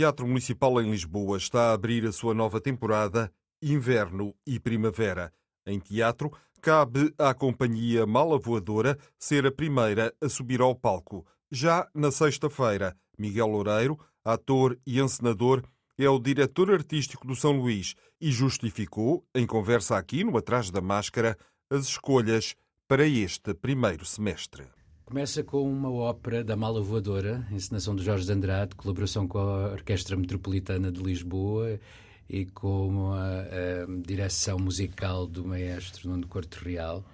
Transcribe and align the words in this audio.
Teatro 0.00 0.26
Municipal 0.26 0.80
em 0.80 0.90
Lisboa 0.90 1.36
está 1.36 1.68
a 1.68 1.72
abrir 1.74 2.06
a 2.06 2.10
sua 2.10 2.32
nova 2.32 2.58
temporada 2.58 3.30
Inverno 3.60 4.34
e 4.46 4.58
Primavera. 4.58 5.30
Em 5.66 5.78
teatro, 5.78 6.32
cabe 6.62 7.12
à 7.18 7.34
companhia 7.34 8.06
Mala 8.06 8.38
Voadora 8.38 8.96
ser 9.18 9.44
a 9.44 9.52
primeira 9.52 10.10
a 10.18 10.26
subir 10.26 10.62
ao 10.62 10.74
palco. 10.74 11.26
Já 11.52 11.86
na 11.94 12.10
sexta-feira, 12.10 12.96
Miguel 13.18 13.48
Loureiro, 13.48 13.98
ator 14.24 14.78
e 14.86 14.98
encenador, 14.98 15.62
é 15.98 16.08
o 16.08 16.18
diretor 16.18 16.72
artístico 16.72 17.26
do 17.26 17.36
São 17.36 17.60
Luís 17.60 17.94
e 18.18 18.32
justificou, 18.32 19.22
em 19.34 19.46
conversa 19.46 19.98
aqui 19.98 20.24
no 20.24 20.34
Atrás 20.38 20.70
da 20.70 20.80
Máscara, 20.80 21.36
as 21.68 21.84
escolhas 21.84 22.54
para 22.88 23.06
este 23.06 23.52
primeiro 23.52 24.06
semestre. 24.06 24.79
Começa 25.10 25.42
com 25.42 25.68
uma 25.68 25.90
ópera 25.90 26.44
da 26.44 26.54
Mala 26.54 26.80
Voadora, 26.80 27.44
encenação 27.50 27.96
de 27.96 28.04
Jorge 28.04 28.24
de 28.26 28.32
Andrade, 28.32 28.76
colaboração 28.76 29.26
com 29.26 29.40
a 29.40 29.72
Orquestra 29.72 30.16
Metropolitana 30.16 30.92
de 30.92 31.02
Lisboa 31.02 31.80
e 32.28 32.44
com 32.44 33.10
a, 33.12 33.40
a 33.40 34.02
direção 34.06 34.56
musical 34.60 35.26
do 35.26 35.44
maestro 35.44 36.08
Nuno 36.08 36.28
Corte 36.28 36.64
Real, 36.64 37.04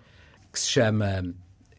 que 0.53 0.61
se 0.61 0.69
chama 0.69 1.25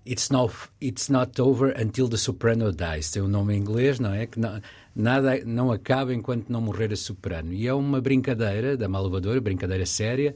It's 0.07 0.31
Not, 0.31 0.55
It's 0.81 1.07
Not 1.07 1.39
Over 1.39 1.79
Until 1.79 2.09
the 2.09 2.17
Soprano 2.17 2.71
Dies. 2.71 3.11
Tem 3.11 3.21
o 3.21 3.25
um 3.25 3.27
nome 3.27 3.53
em 3.53 3.59
inglês, 3.59 3.99
não 3.99 4.11
é? 4.11 4.25
Que 4.25 4.39
não, 4.39 4.59
nada 4.95 5.39
não 5.45 5.71
acaba 5.71 6.15
enquanto 6.15 6.49
não 6.49 6.61
morrer 6.61 6.91
a 6.91 6.95
soprano. 6.95 7.53
E 7.53 7.67
é 7.67 7.73
uma 7.75 8.01
brincadeira 8.01 8.75
da 8.75 8.87
Mala 8.87 9.07
Voadora, 9.07 9.39
brincadeira 9.39 9.85
séria, 9.85 10.35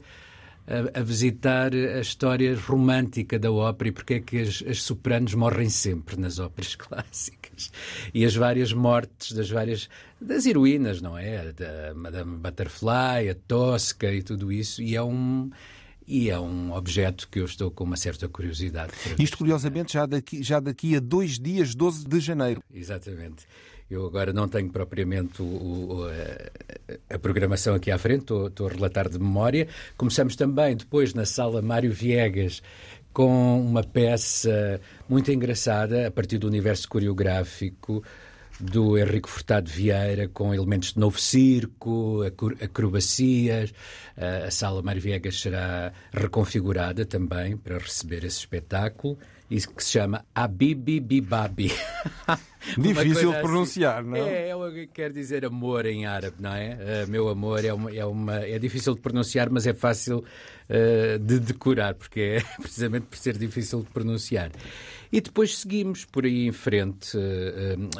a, 0.66 1.00
a, 1.00 1.02
visitar 1.02 1.74
a 1.74 2.00
história 2.00 2.56
romântica 2.56 3.38
da 3.38 3.50
ópera 3.50 3.88
e 3.88 3.92
porque 3.92 4.14
é 4.14 4.20
que 4.20 4.40
as, 4.40 4.62
as, 4.66 4.82
sopranos 4.82 5.34
morrem 5.34 5.68
sempre 5.68 6.16
nas 6.16 6.38
óperas 6.38 6.74
clássicas 6.76 7.70
e 8.14 8.24
as 8.24 8.34
várias 8.34 8.72
mortes 8.72 9.32
das 9.32 9.50
várias 9.50 9.88
das 10.20 10.46
heroínas, 10.46 11.00
não 11.00 11.18
é? 11.18 11.52
Da 11.52 11.94
Madame 11.94 12.36
Butterfly, 12.36 13.28
a 13.30 13.34
Tosca 13.46 14.12
e 14.12 14.22
tudo 14.22 14.52
isso 14.52 14.80
e 14.80 14.94
é 14.94 15.02
um 15.02 15.50
e 16.06 16.30
é 16.30 16.38
um 16.38 16.72
objeto 16.72 17.28
que 17.28 17.38
eu 17.38 17.44
estou 17.44 17.70
com 17.70 17.84
uma 17.84 17.96
certa 17.96 18.28
curiosidade. 18.28 18.92
Isto, 19.18 19.38
curiosamente, 19.38 19.92
já 19.92 20.04
daqui, 20.04 20.42
já 20.42 20.60
daqui 20.60 20.96
a 20.96 21.00
dois 21.00 21.38
dias, 21.38 21.74
12 21.74 22.06
de 22.06 22.20
janeiro. 22.20 22.62
Exatamente. 22.72 23.46
Eu 23.92 24.06
agora 24.06 24.32
não 24.32 24.48
tenho 24.48 24.70
propriamente 24.70 25.42
o, 25.42 25.44
o, 25.44 26.06
a, 26.06 27.14
a, 27.14 27.18
programação 27.18 27.74
aqui 27.74 27.90
à 27.90 27.98
frente, 27.98 28.22
estou, 28.22 28.46
estou, 28.46 28.66
a 28.66 28.70
relatar 28.70 29.06
de 29.06 29.18
memória. 29.18 29.68
Começamos 29.98 30.34
também 30.34 30.74
depois 30.74 31.12
na 31.12 31.26
sala 31.26 31.60
Mário 31.60 31.92
Viegas 31.92 32.62
com 33.12 33.60
uma 33.60 33.84
peça 33.84 34.80
muito 35.06 35.30
engraçada 35.30 36.06
a 36.06 36.10
partir 36.10 36.38
do 36.38 36.46
universo 36.46 36.88
coreográfico 36.88 38.02
do 38.60 38.96
Henrique 38.98 39.28
Furtado 39.28 39.70
Vieira, 39.70 40.28
com 40.28 40.54
elementos 40.54 40.92
de 40.92 40.98
novo 41.00 41.20
circo, 41.20 42.20
acrobacias. 42.60 43.72
A 44.46 44.50
sala 44.50 44.82
Mário 44.82 45.00
Viegas 45.00 45.40
será 45.40 45.92
reconfigurada 46.12 47.04
também 47.04 47.56
para 47.56 47.78
receber 47.78 48.24
esse 48.24 48.38
espetáculo 48.38 49.18
e 49.52 49.60
que 49.60 49.84
se 49.84 49.90
chama 49.90 50.24
Abibi 50.34 50.98
Bibabi. 50.98 51.70
Difícil 52.78 53.30
de 53.30 53.36
assim. 53.36 53.42
pronunciar, 53.42 54.02
não 54.02 54.16
é? 54.16 54.48
É, 54.48 54.86
quer 54.86 55.12
dizer 55.12 55.44
amor 55.44 55.84
em 55.84 56.06
árabe, 56.06 56.36
não 56.38 56.54
é? 56.54 57.04
Uh, 57.04 57.10
meu 57.10 57.28
amor 57.28 57.62
é 57.62 57.72
uma, 57.72 57.94
é 57.94 58.04
uma. 58.04 58.36
É 58.36 58.58
difícil 58.58 58.94
de 58.94 59.00
pronunciar, 59.00 59.50
mas 59.50 59.66
é 59.66 59.74
fácil 59.74 60.18
uh, 60.18 61.18
de 61.18 61.38
decorar, 61.38 61.94
porque 61.94 62.20
é 62.20 62.42
precisamente 62.62 63.06
por 63.06 63.18
ser 63.18 63.36
difícil 63.36 63.80
de 63.80 63.90
pronunciar. 63.90 64.50
E 65.12 65.20
depois 65.20 65.58
seguimos 65.58 66.06
por 66.06 66.24
aí 66.24 66.46
em 66.46 66.52
frente. 66.52 67.16
Uh, 67.18 67.90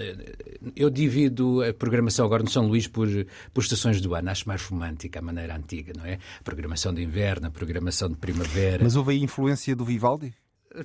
eu 0.75 0.89
divido 0.89 1.63
a 1.63 1.75
programação 1.75 2.25
agora 2.25 2.43
no 2.43 2.49
São 2.49 2.67
Luís 2.67 2.89
por, 2.89 3.07
por 3.53 3.63
estações 3.63 4.01
do 4.01 4.15
ano. 4.15 4.31
Acho 4.31 4.49
mais 4.49 4.65
romântica 4.65 5.19
a 5.19 5.23
maneira 5.23 5.55
antiga, 5.55 5.93
não 5.95 6.07
é? 6.07 6.15
A 6.41 6.43
programação 6.43 6.95
de 6.95 7.03
inverno, 7.03 7.49
a 7.49 7.51
programação 7.51 8.09
de 8.09 8.17
primavera. 8.17 8.83
Mas 8.83 8.97
houve 8.97 9.13
aí 9.13 9.23
influência 9.23 9.77
do 9.77 9.85
Vivaldi? 9.85 10.33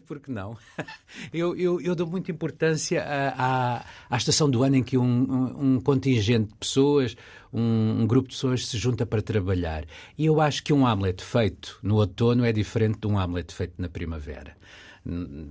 Porque 0.06 0.30
não? 0.30 0.58
Eu, 1.34 1.56
eu, 1.56 1.80
eu, 1.82 1.96
dou 1.96 2.06
muita 2.06 2.32
importância 2.32 3.04
à, 3.04 3.86
à, 4.10 4.18
estação 4.18 4.50
do 4.50 4.64
ano 4.64 4.76
em 4.76 4.84
que 4.84 4.98
um, 4.98 5.04
um, 5.04 5.76
um 5.76 5.80
contingente 5.80 6.50
de 6.50 6.56
pessoas, 6.56 7.16
um, 7.58 8.02
um, 8.02 8.08
grupo 8.08 8.30
de 8.30 8.36
pessoas 8.36 8.68
se 8.68 8.78
junta 8.78 9.06
para 9.06 9.22
trabalhar. 9.22 9.86
E 10.18 10.26
eu 10.26 10.40
acho 10.40 10.64
que 10.64 10.74
um 10.74 10.86
Hamlet 10.86 11.24
feito 11.24 11.80
no 11.82 11.96
outono 11.96 12.46
é 12.46 12.52
diferente 12.52 13.00
de 13.00 13.08
um 13.08 13.18
Hamlet 13.18 13.54
feito 13.54 13.74
na 13.78 13.90
primavera 13.90 14.56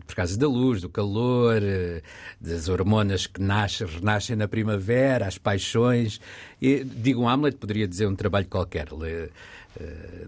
por 0.06 0.14
causa 0.14 0.36
da 0.38 0.46
luz, 0.46 0.82
do 0.82 0.88
calor, 0.88 1.62
eh, 1.62 2.02
das 2.40 2.68
hormonas 2.68 3.26
que 3.26 3.40
nascem, 3.40 3.86
renascem 3.86 4.36
na 4.36 4.46
primavera, 4.46 5.26
as 5.26 5.38
paixões. 5.38 6.20
E, 6.60 6.84
digo 6.84 7.22
um 7.22 7.28
Hamlet, 7.28 7.56
poderia 7.56 7.88
dizer 7.88 8.06
um 8.06 8.14
trabalho 8.14 8.46
qualquer. 8.46 8.88
Eh, 9.02 9.30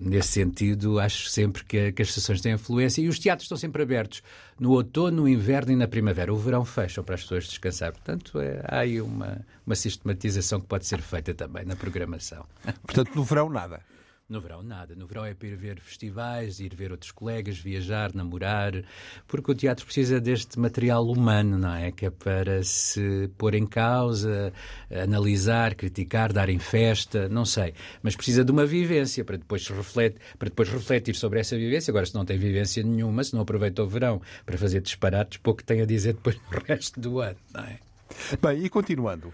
nesse 0.00 0.28
sentido, 0.28 0.98
acho 0.98 1.28
sempre 1.28 1.64
que, 1.64 1.92
que, 1.92 2.02
as 2.02 2.08
estações 2.08 2.40
têm 2.40 2.52
influência 2.52 3.00
e 3.02 3.08
os 3.08 3.18
teatros 3.18 3.44
estão 3.44 3.58
sempre 3.58 3.82
abertos 3.82 4.22
no 4.58 4.72
outono, 4.72 5.22
no 5.22 5.28
inverno 5.28 5.72
e 5.72 5.76
na 5.76 5.86
primavera. 5.86 6.32
O 6.32 6.36
verão 6.36 6.64
fecham 6.64 7.04
para 7.04 7.14
as 7.14 7.22
pessoas 7.22 7.44
descansar. 7.44 7.92
Portanto, 7.92 8.40
é, 8.40 8.60
há 8.64 8.80
aí 8.80 9.00
uma, 9.00 9.38
uma 9.66 9.74
sistematização 9.74 10.60
que 10.60 10.66
pode 10.66 10.86
ser 10.86 11.00
feita 11.00 11.34
também 11.34 11.64
na 11.64 11.76
programação. 11.76 12.44
Portanto, 12.82 13.14
no 13.14 13.24
verão, 13.24 13.48
nada. 13.48 13.80
No 14.28 14.42
verão, 14.42 14.62
nada. 14.62 14.94
No 14.94 15.06
verão 15.06 15.24
é 15.24 15.32
para 15.32 15.48
ir 15.48 15.56
ver 15.56 15.80
festivais, 15.80 16.60
ir 16.60 16.74
ver 16.74 16.92
outros 16.92 17.10
colegas, 17.10 17.56
viajar, 17.56 18.14
namorar, 18.14 18.84
porque 19.26 19.50
o 19.50 19.54
teatro 19.54 19.86
precisa 19.86 20.20
deste 20.20 20.60
material 20.60 21.08
humano, 21.08 21.56
não 21.56 21.74
é? 21.74 21.90
Que 21.90 22.04
é 22.04 22.10
para 22.10 22.62
se 22.62 23.30
pôr 23.38 23.54
em 23.54 23.66
causa, 23.66 24.52
analisar, 24.90 25.74
criticar, 25.74 26.30
dar 26.30 26.50
em 26.50 26.58
festa, 26.58 27.26
não 27.26 27.46
sei. 27.46 27.72
Mas 28.02 28.14
precisa 28.14 28.44
de 28.44 28.52
uma 28.52 28.66
vivência 28.66 29.24
para 29.24 29.38
depois, 29.38 29.66
refletir, 29.66 30.20
para 30.38 30.50
depois 30.50 30.68
refletir 30.68 31.14
sobre 31.14 31.40
essa 31.40 31.56
vivência. 31.56 31.90
Agora, 31.90 32.04
se 32.04 32.14
não 32.14 32.26
tem 32.26 32.36
vivência 32.36 32.82
nenhuma, 32.82 33.24
se 33.24 33.32
não 33.32 33.40
aproveita 33.40 33.82
o 33.82 33.88
verão 33.88 34.20
para 34.44 34.58
fazer 34.58 34.82
disparates, 34.82 35.38
pouco 35.38 35.64
tem 35.64 35.80
a 35.80 35.86
dizer 35.86 36.12
depois 36.12 36.36
no 36.36 36.58
resto 36.68 37.00
do 37.00 37.20
ano, 37.20 37.38
não 37.54 37.64
é? 37.64 37.78
Bem, 38.42 38.62
e 38.62 38.68
continuando. 38.68 39.32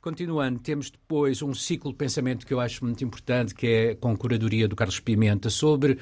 Continuando, 0.00 0.60
temos 0.60 0.90
depois 0.90 1.42
um 1.42 1.52
ciclo 1.52 1.90
de 1.90 1.98
pensamento 1.98 2.46
que 2.46 2.54
eu 2.54 2.60
acho 2.60 2.84
muito 2.84 3.02
importante, 3.02 3.52
que 3.52 3.66
é 3.66 3.94
com 3.96 4.16
curadoria 4.16 4.68
do 4.68 4.76
Carlos 4.76 5.00
Pimenta, 5.00 5.50
sobre 5.50 5.98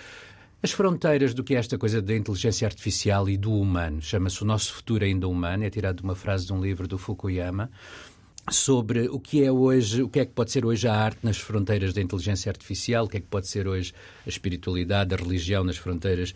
as 0.62 0.71
fronteiras 0.71 1.33
do 1.33 1.43
que 1.43 1.55
é 1.55 1.59
esta 1.59 1.79
coisa 1.79 2.03
da 2.03 2.15
inteligência 2.15 2.67
artificial 2.67 3.27
e 3.27 3.39
do 3.39 3.53
humano. 3.53 4.03
Chama-se 4.03 4.43
O 4.43 4.47
Nosso 4.47 4.75
Futuro 4.75 5.03
Ainda 5.03 5.27
Humano, 5.27 5.65
é 5.65 5.71
tirado 5.71 5.97
de 5.97 6.03
uma 6.03 6.15
frase 6.15 6.47
de 6.47 6.53
um 6.53 6.61
livro 6.61 6.87
do 6.87 6.99
Fukuyama 6.99 7.71
sobre 8.51 9.09
o 9.09 9.19
que 9.19 9.43
é 9.43 9.51
hoje, 9.51 10.03
o 10.03 10.09
que 10.09 10.21
é 10.21 10.27
que 10.27 10.33
pode 10.33 10.53
ser 10.53 10.65
hoje 10.65 10.87
a 10.87 10.95
arte 10.95 11.19
nas 11.23 11.39
fronteiras 11.39 11.93
da 11.93 12.01
inteligência 12.01 12.51
artificial, 12.51 13.06
o 13.06 13.09
que 13.09 13.17
é 13.17 13.21
que 13.21 13.27
pode 13.27 13.49
ser 13.49 13.67
hoje 13.67 13.93
a 14.25 14.29
espiritualidade, 14.29 15.15
a 15.15 15.17
religião 15.17 15.65
nas 15.65 15.77
fronteiras 15.77 16.35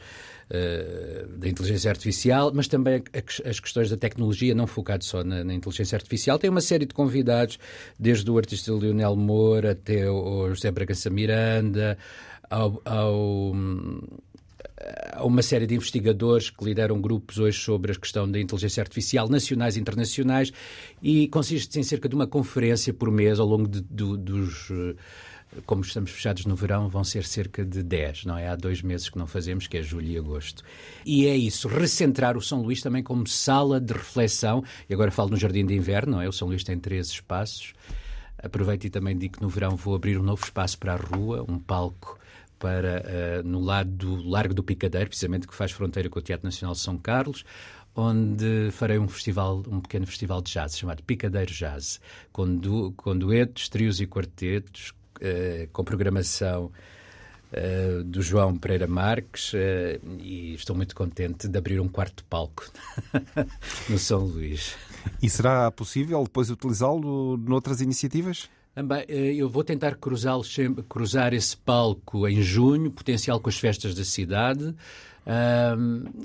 da 1.38 1.48
inteligência 1.48 1.90
artificial, 1.90 2.50
mas 2.52 2.66
também 2.66 3.02
as 3.44 3.60
questões 3.60 3.88
da 3.88 3.96
tecnologia, 3.96 4.54
não 4.54 4.66
focado 4.66 5.04
só 5.04 5.22
na, 5.22 5.44
na, 5.44 5.54
inteligência 5.54 5.94
artificial. 5.94 6.38
Tem 6.38 6.50
uma 6.50 6.60
série 6.60 6.86
de 6.86 6.92
convidados, 6.92 7.58
desde 7.98 8.28
o 8.30 8.36
artista 8.36 8.72
Leonel 8.72 9.14
Moura 9.14 9.72
até 9.72 10.10
o, 10.10 10.48
José 10.48 10.70
Bragança 10.70 11.08
Miranda, 11.08 11.96
ao, 12.50 12.82
ao 12.84 13.54
há 15.12 15.24
uma 15.24 15.42
série 15.42 15.66
de 15.66 15.74
investigadores 15.74 16.50
que 16.50 16.64
lideram 16.64 17.00
grupos 17.00 17.38
hoje 17.38 17.58
sobre 17.58 17.92
a 17.92 17.94
questão 17.94 18.30
da 18.30 18.40
inteligência 18.40 18.80
artificial 18.80 19.28
nacionais 19.28 19.76
e 19.76 19.80
internacionais 19.80 20.52
e 21.02 21.28
consiste 21.28 21.78
em 21.78 21.82
cerca 21.82 22.08
de 22.08 22.14
uma 22.14 22.26
conferência 22.26 22.92
por 22.92 23.10
mês 23.10 23.38
ao 23.38 23.46
longo 23.46 23.68
de, 23.68 23.82
de, 23.82 24.16
dos 24.16 24.70
eh, 24.70 24.94
como 25.66 25.82
estamos 25.82 26.10
fechados 26.10 26.46
no 26.46 26.54
verão, 26.54 26.88
vão 26.88 27.02
ser 27.02 27.24
cerca 27.24 27.64
de 27.64 27.82
10, 27.82 28.24
não 28.24 28.36
é? 28.36 28.48
Há 28.48 28.56
dois 28.56 28.82
meses 28.82 29.08
que 29.08 29.18
não 29.18 29.26
fazemos, 29.26 29.66
que 29.66 29.78
é 29.78 29.82
julho 29.82 30.06
e 30.06 30.18
agosto. 30.18 30.62
E 31.04 31.26
é 31.26 31.36
isso, 31.36 31.68
recentrar 31.68 32.36
o 32.36 32.42
São 32.42 32.62
Luís 32.62 32.80
também 32.80 33.02
como 33.02 33.26
sala 33.26 33.80
de 33.80 33.92
reflexão, 33.92 34.62
e 34.88 34.94
agora 34.94 35.10
falo 35.10 35.30
no 35.30 35.36
Jardim 35.36 35.66
de 35.66 35.74
Inverno, 35.74 36.12
não 36.12 36.22
é? 36.22 36.28
O 36.28 36.32
São 36.32 36.48
Luís 36.48 36.62
tem 36.62 36.78
três 36.78 37.08
espaços. 37.08 37.72
Aproveito 38.42 38.84
e 38.84 38.90
também 38.90 39.16
digo 39.16 39.36
que 39.36 39.42
no 39.42 39.48
verão 39.48 39.76
vou 39.76 39.94
abrir 39.94 40.18
um 40.18 40.22
novo 40.22 40.42
espaço 40.42 40.78
para 40.78 40.94
a 40.94 40.96
rua, 40.96 41.44
um 41.46 41.58
palco 41.58 42.18
para 42.58 43.02
uh, 43.42 43.48
no 43.48 43.58
lado 43.58 43.90
do 43.90 44.28
Largo 44.28 44.54
do 44.54 44.62
Picadeiro, 44.62 45.08
precisamente 45.08 45.48
que 45.48 45.54
faz 45.54 45.72
fronteira 45.72 46.08
com 46.08 46.18
o 46.18 46.22
Teatro 46.22 46.46
Nacional 46.46 46.74
de 46.74 46.80
São 46.80 46.96
Carlos, 46.96 47.44
onde 47.94 48.70
farei 48.72 48.98
um 48.98 49.08
festival, 49.08 49.62
um 49.66 49.80
pequeno 49.80 50.06
festival 50.06 50.40
de 50.42 50.52
jazz 50.52 50.78
chamado 50.78 51.02
Picadeiro 51.02 51.52
Jazz, 51.52 52.00
com, 52.32 52.54
du 52.54 52.92
com 52.96 53.16
duetos, 53.16 53.68
trios 53.68 54.00
e 54.00 54.06
quartetos, 54.06 54.92
uh, 55.20 55.68
com 55.72 55.84
programação 55.84 56.70
Uh, 57.52 58.04
do 58.04 58.22
João 58.22 58.56
Pereira 58.56 58.86
Marques 58.86 59.52
uh, 59.54 59.56
e 60.20 60.54
estou 60.54 60.76
muito 60.76 60.94
contente 60.94 61.48
de 61.48 61.58
abrir 61.58 61.80
um 61.80 61.88
quarto 61.88 62.22
palco 62.26 62.64
no 63.90 63.98
São 63.98 64.20
Luís. 64.20 64.76
E 65.20 65.28
será 65.28 65.68
possível 65.68 66.22
depois 66.22 66.48
utilizá-lo 66.48 67.36
noutras 67.36 67.80
iniciativas? 67.80 68.48
Também, 68.74 69.04
eh, 69.08 69.34
eu 69.34 69.48
vou 69.48 69.64
tentar 69.64 69.96
cruzar, 69.96 70.36
cruzar 70.88 71.34
esse 71.34 71.56
palco 71.56 72.26
em 72.28 72.40
junho, 72.40 72.90
potencial 72.90 73.40
com 73.40 73.48
as 73.48 73.58
festas 73.58 73.94
da 73.94 74.04
cidade. 74.04 74.74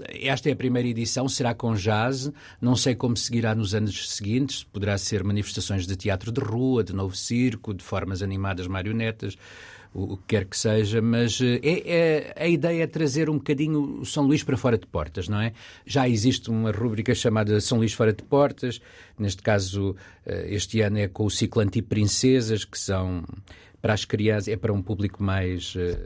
esta 0.10 0.50
é 0.50 0.54
a 0.54 0.56
primeira 0.56 0.88
edição, 0.88 1.28
será 1.28 1.54
com 1.54 1.74
jazz. 1.74 2.32
Não 2.62 2.76
sei 2.76 2.96
como 2.96 3.16
seguirá 3.18 3.54
nos 3.54 3.76
anos 3.76 4.10
seguintes. 4.10 4.64
Poderá 4.64 4.98
ser 4.98 5.24
manifestações 5.24 5.86
de 5.86 5.96
teatro 5.96 6.32
de 6.32 6.40
rua, 6.40 6.84
de 6.84 6.94
novo 6.94 7.16
circo, 7.16 7.74
de 7.74 7.84
formas 7.84 8.22
animadas 8.22 8.68
marionetas 8.68 9.38
o 9.98 10.18
que 10.18 10.24
quer 10.28 10.46
que 10.46 10.58
seja, 10.58 11.02
mas 11.02 11.40
eh, 11.40 11.62
é, 11.64 12.34
é, 12.38 12.44
a 12.44 12.48
ideia 12.48 12.84
é 12.84 12.88
trazer 12.88 13.30
um 13.30 13.38
bocadinho 13.38 14.02
o 14.02 14.06
São 14.06 14.26
Luís 14.26 14.44
para 14.44 14.58
fora 14.58 14.78
de 14.78 14.86
portas, 14.86 15.30
não 15.30 15.40
é? 15.40 15.54
Já 15.86 16.08
existe 16.08 16.50
uma 16.50 16.70
rúbrica 16.70 17.16
chamada 17.16 17.62
São 17.62 17.78
Luís 17.78 17.94
fora 17.94 18.12
de 18.12 18.22
portas, 18.22 18.82
neste 19.18 19.42
caso, 19.42 19.96
eh, 20.26 20.48
este 20.50 20.82
ano 20.82 21.00
é 21.00 21.08
com 21.08 21.24
o 21.24 21.32
ciclo 21.32 21.62
Anti-Princesas, 21.62 22.66
que 22.66 22.78
são 22.78 23.24
para 23.82 23.94
as 23.94 24.04
crianças, 24.04 24.50
é 24.50 24.58
para 24.58 24.74
um 24.74 24.82
público 24.82 25.24
mais 25.24 25.74
eh, 25.78 25.98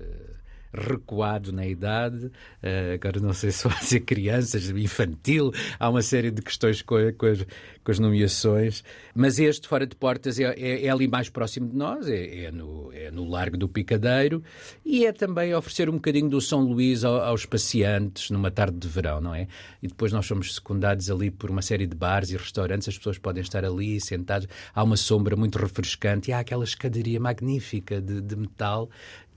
recuado 0.73 1.51
na 1.51 1.65
idade, 1.65 2.25
uh, 2.25 2.93
agora 2.93 3.19
não 3.19 3.33
sei 3.33 3.51
se 3.51 3.67
vai 3.67 3.81
ser 3.81 4.01
crianças, 4.01 4.69
infantil, 4.69 5.51
há 5.79 5.89
uma 5.89 6.01
série 6.01 6.31
de 6.31 6.41
questões 6.41 6.81
com, 6.81 6.95
com, 7.17 7.25
as, 7.25 7.45
com 7.83 7.91
as, 7.91 7.99
nomeações, 7.99 8.83
mas 9.15 9.39
este, 9.39 9.67
Fora 9.67 9.85
de 9.87 9.95
Portas, 9.95 10.39
é, 10.39 10.53
é, 10.57 10.85
é 10.85 10.89
ali 10.89 11.07
mais 11.07 11.29
próximo 11.29 11.69
de 11.69 11.75
nós, 11.75 12.07
é, 12.07 12.45
é, 12.45 12.51
no, 12.51 12.91
é 12.93 13.11
no 13.11 13.27
Largo 13.27 13.57
do 13.57 13.67
Picadeiro, 13.67 14.43
e 14.85 15.05
é 15.05 15.11
também 15.11 15.53
oferecer 15.53 15.89
um 15.89 15.93
bocadinho 15.93 16.29
do 16.29 16.39
São 16.39 16.61
Luís 16.61 17.03
aos, 17.03 17.21
aos 17.21 17.45
passeantes 17.45 18.29
numa 18.29 18.51
tarde 18.51 18.77
de 18.77 18.87
verão, 18.87 19.19
não 19.19 19.33
é? 19.33 19.47
E 19.81 19.87
depois 19.87 20.11
nós 20.11 20.25
somos 20.25 20.55
secundados 20.55 21.09
ali 21.09 21.31
por 21.31 21.49
uma 21.49 21.61
série 21.61 21.87
de 21.87 21.95
bares 21.95 22.31
e 22.31 22.37
restaurantes, 22.37 22.87
as 22.87 22.97
pessoas 22.97 23.17
podem 23.17 23.41
estar 23.41 23.65
ali 23.65 23.99
sentadas, 23.99 24.47
há 24.73 24.83
uma 24.83 24.97
sombra 24.97 25.35
muito 25.35 25.57
refrescante 25.57 26.29
e 26.29 26.33
há 26.33 26.39
aquela 26.39 26.63
escadaria 26.63 27.19
magnífica 27.19 28.01
de, 28.01 28.21
de 28.21 28.35
metal 28.35 28.89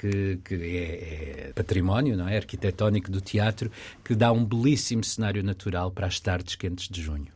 que, 0.02 0.40
que 0.44 0.54
é, 0.54 1.48
é, 1.48 1.52
património 1.54 2.16
não 2.16 2.28
é? 2.28 2.36
arquitetónico 2.36 3.08
do 3.10 3.20
teatro, 3.20 3.70
que 4.04 4.16
dá 4.16 4.32
um 4.32 4.44
belíssimo 4.44 5.04
cenário 5.04 5.44
natural 5.44 5.92
para 5.92 6.08
as 6.08 6.18
tardes 6.18 6.56
quentes 6.56 6.88
de 6.88 7.00
junho. 7.00 7.30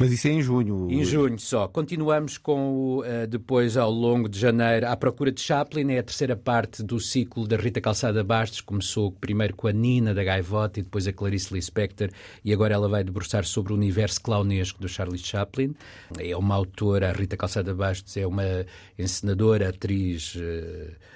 Mas 0.00 0.10
isso 0.10 0.26
é 0.26 0.32
em 0.32 0.42
junho? 0.42 0.90
Em 0.90 1.04
junho 1.04 1.38
só. 1.38 1.68
Continuamos 1.68 2.36
com, 2.36 2.98
uh, 2.98 3.26
depois, 3.28 3.76
ao 3.76 3.90
longo 3.90 4.28
de 4.28 4.36
janeiro, 4.36 4.88
à 4.88 4.96
procura 4.96 5.30
de 5.30 5.40
Chaplin. 5.40 5.92
É 5.92 6.00
a 6.00 6.02
terceira 6.02 6.34
parte 6.34 6.82
do 6.82 6.98
ciclo 6.98 7.46
da 7.46 7.56
Rita 7.56 7.80
Calçada 7.80 8.24
Bastos. 8.24 8.60
Começou 8.60 9.12
primeiro 9.12 9.54
com 9.54 9.68
a 9.68 9.72
Nina 9.72 10.12
da 10.12 10.24
Gaivota 10.24 10.80
e 10.80 10.82
depois 10.82 11.06
a 11.06 11.12
Clarice 11.12 11.54
Lispector. 11.54 12.10
E 12.44 12.52
agora 12.52 12.74
ela 12.74 12.88
vai 12.88 13.04
debruçar 13.04 13.44
sobre 13.44 13.72
o 13.72 13.76
universo 13.76 14.20
clownesco 14.20 14.80
do 14.80 14.88
Charlie 14.88 15.18
Chaplin. 15.18 15.72
É 16.18 16.36
uma 16.36 16.56
autora, 16.56 17.10
a 17.10 17.12
Rita 17.12 17.36
Calçada 17.36 17.72
Bastos 17.72 18.16
é 18.16 18.26
uma 18.26 18.66
encenadora, 18.98 19.68
atriz... 19.68 20.34
Uh, 20.34 20.40
eh, 20.40 21.10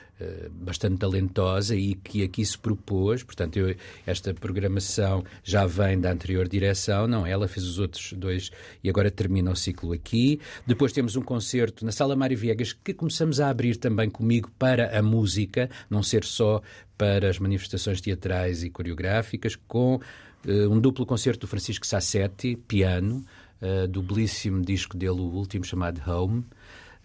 bastante 0.51 0.99
talentosa 0.99 1.75
e 1.75 1.95
que 1.95 2.23
aqui 2.23 2.45
se 2.45 2.59
propôs, 2.59 3.23
portanto, 3.23 3.57
eu, 3.59 3.75
esta 4.07 4.33
programação 4.35 5.25
já 5.43 5.67
vem 5.67 5.99
da 5.99 6.13
anterior 6.13 6.49
direção, 6.49 7.07
não, 7.07 7.27
ela 7.27 7.49
fez 7.49 7.67
os 7.67 7.79
outros 7.79 8.13
dois 8.13 8.51
e 8.83 8.89
agora 8.89 9.11
termina 9.11 9.51
o 9.51 9.57
ciclo 9.57 9.93
aqui. 9.93 10.41
Depois 10.67 10.93
temos 10.93 11.17
um 11.17 11.23
concerto 11.23 11.85
na 11.85 11.93
Sala 11.93 12.17
Mário 12.17 12.37
Viegas 12.37 12.73
que 12.73 12.95
começamos 12.95 13.41
a 13.41 13.49
abrir 13.49 13.77
também 13.77 14.09
comigo 14.09 14.51
para 14.59 14.99
a 14.99 15.03
música, 15.03 15.69
não 15.89 16.03
ser 16.03 16.25
só 16.25 16.63
para 16.97 17.29
as 17.29 17.39
manifestações 17.39 18.01
teatrais 18.01 18.63
e 18.63 18.71
coreográficas, 18.71 19.57
com 19.57 19.97
uh, 19.97 20.71
um 20.71 20.81
duplo 20.81 21.05
concerto 21.05 21.41
do 21.41 21.47
Francisco 21.47 21.87
Sassetti, 21.87 22.57
piano, 22.57 23.25
uh, 23.61 23.89
do 23.89 24.03
belíssimo 24.03 24.61
disco 24.63 24.97
dele, 24.97 25.21
o 25.21 25.25
último, 25.25 25.65
chamado 25.65 26.01
Home. 26.09 26.45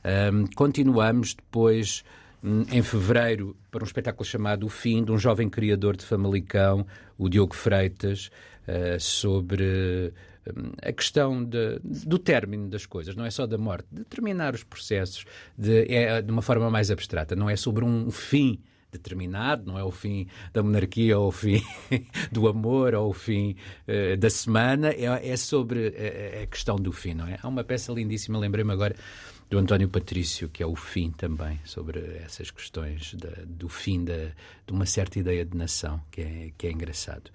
Um, 0.04 0.45
continuamos 0.56 1.33
depois 1.33 2.04
em 2.44 2.82
fevereiro 2.82 3.56
para 3.70 3.84
um 3.84 3.86
espetáculo 3.86 4.26
chamado 4.26 4.66
O 4.66 4.70
Fim, 4.70 5.04
de 5.04 5.12
um 5.12 5.18
jovem 5.18 5.50
criador 5.50 5.96
de 5.98 6.06
Famalicão, 6.06 6.86
o 7.18 7.28
Diogo 7.28 7.56
Freitas, 7.56 8.30
uh, 8.68 9.00
sobre 9.00 10.14
hum, 10.48 10.72
a 10.82 10.92
questão 10.92 11.44
de, 11.44 11.80
do 11.84 12.18
término 12.18 12.70
das 12.70 12.86
coisas, 12.86 13.16
não 13.16 13.26
é 13.26 13.32
só 13.32 13.46
da 13.46 13.58
morte, 13.58 13.88
de 13.92 14.04
terminar 14.06 14.54
os 14.54 14.64
processos 14.64 15.26
de, 15.58 15.86
é, 15.94 16.22
de 16.22 16.32
uma 16.32 16.42
forma 16.42 16.70
mais 16.70 16.90
abstrata, 16.90 17.36
não 17.36 17.50
é 17.50 17.56
sobre 17.56 17.84
um 17.84 18.10
fim 18.10 18.60
determinado, 18.92 19.66
não 19.66 19.78
é 19.78 19.84
o 19.84 19.92
fim 19.92 20.28
da 20.52 20.64
monarquia 20.64 21.18
ou 21.18 21.28
o 21.28 21.32
fim 21.32 21.62
do 22.32 22.48
amor 22.48 22.96
ou 22.96 23.10
o 23.10 23.14
fim 23.14 23.56
uh, 23.88 24.18
da 24.18 24.30
semana, 24.30 24.90
é, 24.90 25.30
é 25.30 25.38
sobre 25.38 25.88
a, 25.88 26.44
a, 26.44 26.48
questão 26.48 26.76
do 26.78 26.92
fim, 26.92 27.14
não 27.14 27.28
é? 27.28 27.38
Há 27.42 27.48
uma 27.48 27.64
peça 27.64 27.92
lindíssima, 27.92 28.40
lembrei-me 28.40 28.72
agora, 28.72 28.96
do 29.50 29.57
António 29.57 29.90
Patrício, 29.90 30.48
que 30.48 30.62
é 30.62 30.66
o 30.66 30.75
fim 30.75 31.10
também, 31.12 31.60
sobre 31.66 32.00
essas 32.18 32.51
questões 32.51 33.16
da, 33.16 33.31
do 33.46 33.68
fim 33.68 34.04
da, 34.06 34.28
de 34.68 34.72
uma 34.72 34.86
certa 34.86 35.18
ideia 35.18 35.44
de 35.44 35.57
nação, 35.57 36.00
que 36.12 36.22
é, 36.22 36.51
que 36.56 36.68
é 36.68 36.72
engraçado. 36.72 37.31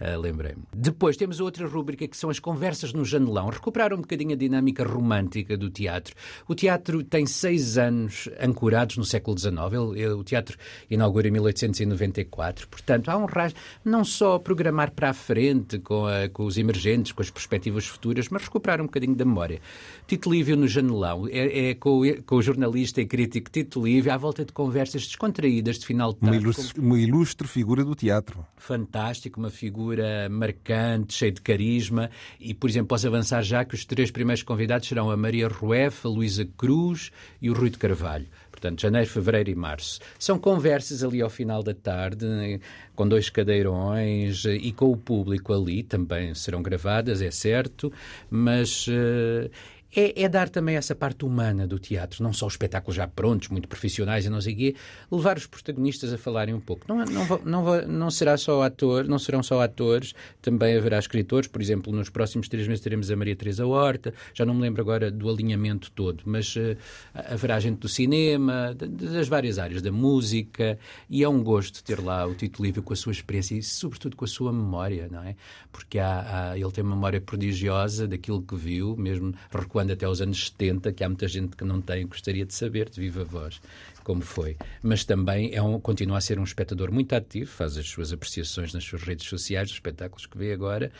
Uh, 0.00 0.18
Lembrei-me. 0.18 0.62
Depois 0.74 1.14
temos 1.14 1.40
outra 1.40 1.66
rúbrica 1.66 2.08
que 2.08 2.16
são 2.16 2.30
as 2.30 2.38
conversas 2.38 2.94
no 2.94 3.04
janelão. 3.04 3.50
Recuperar 3.50 3.92
um 3.92 3.98
bocadinho 3.98 4.32
a 4.32 4.36
dinâmica 4.36 4.82
romântica 4.82 5.58
do 5.58 5.68
teatro. 5.68 6.14
O 6.48 6.54
teatro 6.54 7.04
tem 7.04 7.26
seis 7.26 7.76
anos 7.76 8.26
ancorados 8.40 8.96
no 8.96 9.04
século 9.04 9.38
XIX. 9.38 9.52
Ele, 9.72 10.02
ele, 10.02 10.14
o 10.14 10.24
teatro 10.24 10.56
inaugura 10.88 11.28
em 11.28 11.30
1894. 11.32 12.66
Portanto, 12.68 13.10
há 13.10 13.16
um 13.18 13.26
rasgo, 13.26 13.58
não 13.84 14.02
só 14.02 14.38
programar 14.38 14.90
para 14.92 15.10
a 15.10 15.12
frente 15.12 15.78
com, 15.78 16.06
a, 16.06 16.30
com 16.30 16.46
os 16.46 16.56
emergentes, 16.56 17.12
com 17.12 17.20
as 17.20 17.28
perspectivas 17.28 17.86
futuras, 17.86 18.28
mas 18.30 18.44
recuperar 18.44 18.80
um 18.80 18.84
bocadinho 18.84 19.14
da 19.14 19.26
memória. 19.26 19.60
Tito 20.06 20.30
Lívio 20.30 20.56
no 20.56 20.66
janelão 20.66 21.28
é, 21.28 21.70
é 21.70 21.74
com, 21.74 22.00
com, 22.24 22.36
o 22.36 22.42
jornalista 22.42 23.02
e 23.02 23.06
crítico 23.06 23.50
Tito 23.50 23.84
Lívio 23.84 24.12
à 24.12 24.16
volta 24.16 24.46
de 24.46 24.52
conversas 24.52 25.06
descontraídas 25.06 25.78
de 25.78 25.84
final 25.84 26.14
de 26.14 26.20
tarde. 26.20 26.36
Uma 26.38 26.42
ilustre, 26.42 26.80
uma 26.80 26.98
ilustre 26.98 27.46
figura 27.46 27.84
do 27.84 27.94
teatro. 27.94 28.46
Fantástico, 28.56 29.38
uma 29.38 29.50
figura 29.50 29.89
figura 29.90 30.28
marcante, 30.28 31.14
cheia 31.14 31.32
de 31.32 31.40
carisma. 31.40 32.10
E, 32.38 32.54
por 32.54 32.70
exemplo, 32.70 32.88
posso 32.88 33.06
avançar 33.06 33.42
já 33.42 33.64
que 33.64 33.74
os 33.74 33.84
três 33.84 34.10
primeiros 34.10 34.42
convidados 34.42 34.86
serão 34.86 35.10
a 35.10 35.16
Maria 35.16 35.48
Rueff, 35.48 36.06
a 36.06 36.10
Luísa 36.10 36.46
Cruz 36.56 37.10
e 37.42 37.50
o 37.50 37.54
Rui 37.54 37.70
de 37.70 37.78
Carvalho. 37.78 38.26
Portanto, 38.50 38.80
janeiro, 38.80 39.08
fevereiro 39.08 39.50
e 39.50 39.54
março. 39.54 40.00
São 40.18 40.38
conversas 40.38 41.02
ali 41.02 41.20
ao 41.20 41.30
final 41.30 41.62
da 41.62 41.74
tarde, 41.74 42.60
com 42.94 43.08
dois 43.08 43.30
cadeirões 43.30 44.44
e 44.44 44.70
com 44.72 44.92
o 44.92 44.96
público 44.96 45.52
ali, 45.52 45.82
também 45.82 46.34
serão 46.34 46.62
gravadas, 46.62 47.22
é 47.22 47.30
certo, 47.30 47.92
mas 48.30 48.86
uh, 48.86 49.50
é, 49.94 50.22
é, 50.22 50.28
dar 50.28 50.48
também 50.48 50.76
essa 50.76 50.94
parte 50.94 51.24
humana 51.24 51.66
do 51.66 51.78
teatro, 51.78 52.22
não 52.22 52.32
só 52.32 52.46
os 52.46 52.52
espetáculos 52.54 52.96
já 52.96 53.08
prontos, 53.08 53.48
muito 53.48 53.66
profissionais 53.68 54.24
e 54.24 54.30
não 54.30 54.40
sei 54.40 54.54
o 54.54 54.56
quê, 54.56 54.76
levar 55.10 55.36
os 55.36 55.46
protagonistas 55.46 56.12
a 56.12 56.18
falarem 56.18 56.54
um 56.54 56.60
pouco. 56.60 56.84
Não, 56.88 57.04
não, 57.04 57.40
não, 57.44 57.86
não, 57.86 58.10
será 58.10 58.36
só 58.36 58.62
ator, 58.62 59.06
não 59.06 59.18
serão 59.18 59.42
só 59.42 59.60
atores, 59.60 60.14
também 60.40 60.76
haverá 60.76 60.98
escritores, 60.98 61.48
por 61.48 61.60
exemplo, 61.60 61.92
nos 61.92 62.08
próximos 62.08 62.48
três 62.48 62.68
meses 62.68 62.82
teremos 62.82 63.10
a 63.10 63.16
Maria 63.16 63.34
Teresa 63.34 63.66
Horta, 63.66 64.14
já 64.32 64.44
não 64.44 64.54
me 64.54 64.62
lembro 64.62 64.80
agora 64.80 65.10
do 65.10 65.28
alinhamento 65.28 65.90
todo, 65.90 66.22
mas 66.24 66.54
uh, 66.56 66.76
haverá 67.14 67.58
gente 67.58 67.78
do 67.78 67.88
cinema, 67.88 68.74
das 68.74 69.28
várias 69.28 69.58
áreas, 69.58 69.82
da 69.82 69.90
música, 69.90 70.78
e 71.08 71.24
é 71.24 71.28
um 71.28 71.42
gosto 71.42 71.82
ter 71.82 72.00
lá 72.00 72.26
o 72.26 72.34
Tito 72.34 72.62
Livre 72.62 72.80
com 72.80 72.92
a 72.92 72.96
sua 72.96 73.12
experiência 73.12 73.56
e, 73.56 73.62
sobretudo, 73.62 74.16
com 74.16 74.24
a 74.24 74.28
sua 74.28 74.52
memória, 74.52 75.08
não 75.10 75.22
é? 75.22 75.34
Porque 75.72 75.98
há, 75.98 76.50
há, 76.52 76.58
ele 76.58 76.70
tem 76.70 76.84
uma 76.84 76.94
memória 76.94 77.20
prodigiosa 77.20 78.06
daquilo 78.06 78.42
que 78.42 78.54
viu, 78.54 78.96
mesmo 78.96 79.34
recuando 79.50 79.79
quando 79.80 79.92
até 79.92 80.04
aos 80.04 80.20
anos 80.20 80.48
70, 80.48 80.92
que 80.92 81.02
há 81.02 81.08
muita 81.08 81.26
gente 81.26 81.56
que 81.56 81.64
não 81.64 81.80
tem, 81.80 82.06
gostaria 82.06 82.44
de 82.44 82.52
saber 82.52 82.90
de 82.90 83.00
viva 83.00 83.24
voz 83.24 83.62
como 84.04 84.20
foi. 84.20 84.58
Mas 84.82 85.04
também 85.04 85.54
é 85.54 85.62
um, 85.62 85.80
continua 85.80 86.18
a 86.18 86.20
ser 86.20 86.38
um 86.38 86.44
espectador 86.44 86.92
muito 86.92 87.14
ativo, 87.14 87.50
faz 87.50 87.78
as 87.78 87.88
suas 87.88 88.12
apreciações 88.12 88.74
nas 88.74 88.84
suas 88.84 89.02
redes 89.02 89.26
sociais, 89.26 89.68
dos 89.68 89.76
espetáculos 89.76 90.26
que 90.26 90.36
vê 90.36 90.52
agora. 90.52 90.92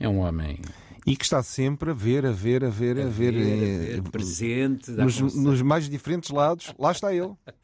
É 0.00 0.08
um 0.08 0.20
homem 0.20 0.58
e 1.06 1.14
que 1.14 1.24
está 1.24 1.42
sempre 1.42 1.90
a 1.90 1.92
ver, 1.92 2.24
a 2.24 2.32
ver, 2.32 2.64
a 2.64 2.70
ver, 2.70 2.98
a, 2.98 3.02
a 3.02 3.08
ver, 3.08 3.34
ver, 3.34 3.42
a 3.42 3.44
ver 3.44 3.98
eh, 3.98 4.02
presente 4.10 4.90
nos, 4.90 5.20
nos, 5.20 5.60
mais 5.60 5.86
diferentes 5.86 6.30
lados. 6.30 6.72
Lá 6.78 6.92
está 6.92 7.14
ele. 7.14 7.34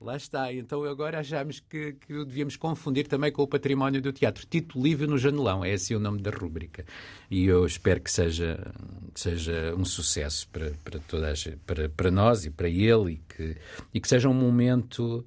Lá 0.00 0.16
está. 0.16 0.50
Então 0.52 0.82
agora 0.84 1.20
achamos 1.20 1.60
que, 1.60 1.92
que 1.92 2.14
o 2.14 2.24
devíamos 2.24 2.56
confundir 2.56 3.06
também 3.06 3.30
com 3.30 3.42
o 3.42 3.46
património 3.46 4.00
do 4.00 4.12
teatro. 4.12 4.46
Tito 4.46 4.80
Livre 4.82 5.06
no 5.06 5.18
Janelão, 5.18 5.62
é 5.62 5.72
assim 5.74 5.94
o 5.94 6.00
nome 6.00 6.22
da 6.22 6.30
rúbrica. 6.30 6.86
E 7.30 7.44
eu 7.44 7.66
espero 7.66 8.00
que 8.00 8.10
seja, 8.10 8.72
seja 9.14 9.74
um 9.76 9.84
sucesso 9.84 10.48
para, 10.48 10.72
para, 10.82 10.98
toda 11.00 11.30
a, 11.30 11.34
para, 11.66 11.88
para 11.90 12.10
nós 12.10 12.46
e 12.46 12.50
para 12.50 12.68
ele 12.68 13.12
e 13.12 13.16
que, 13.16 13.56
e 13.92 14.00
que 14.00 14.08
seja 14.08 14.26
um 14.26 14.34
momento 14.34 15.22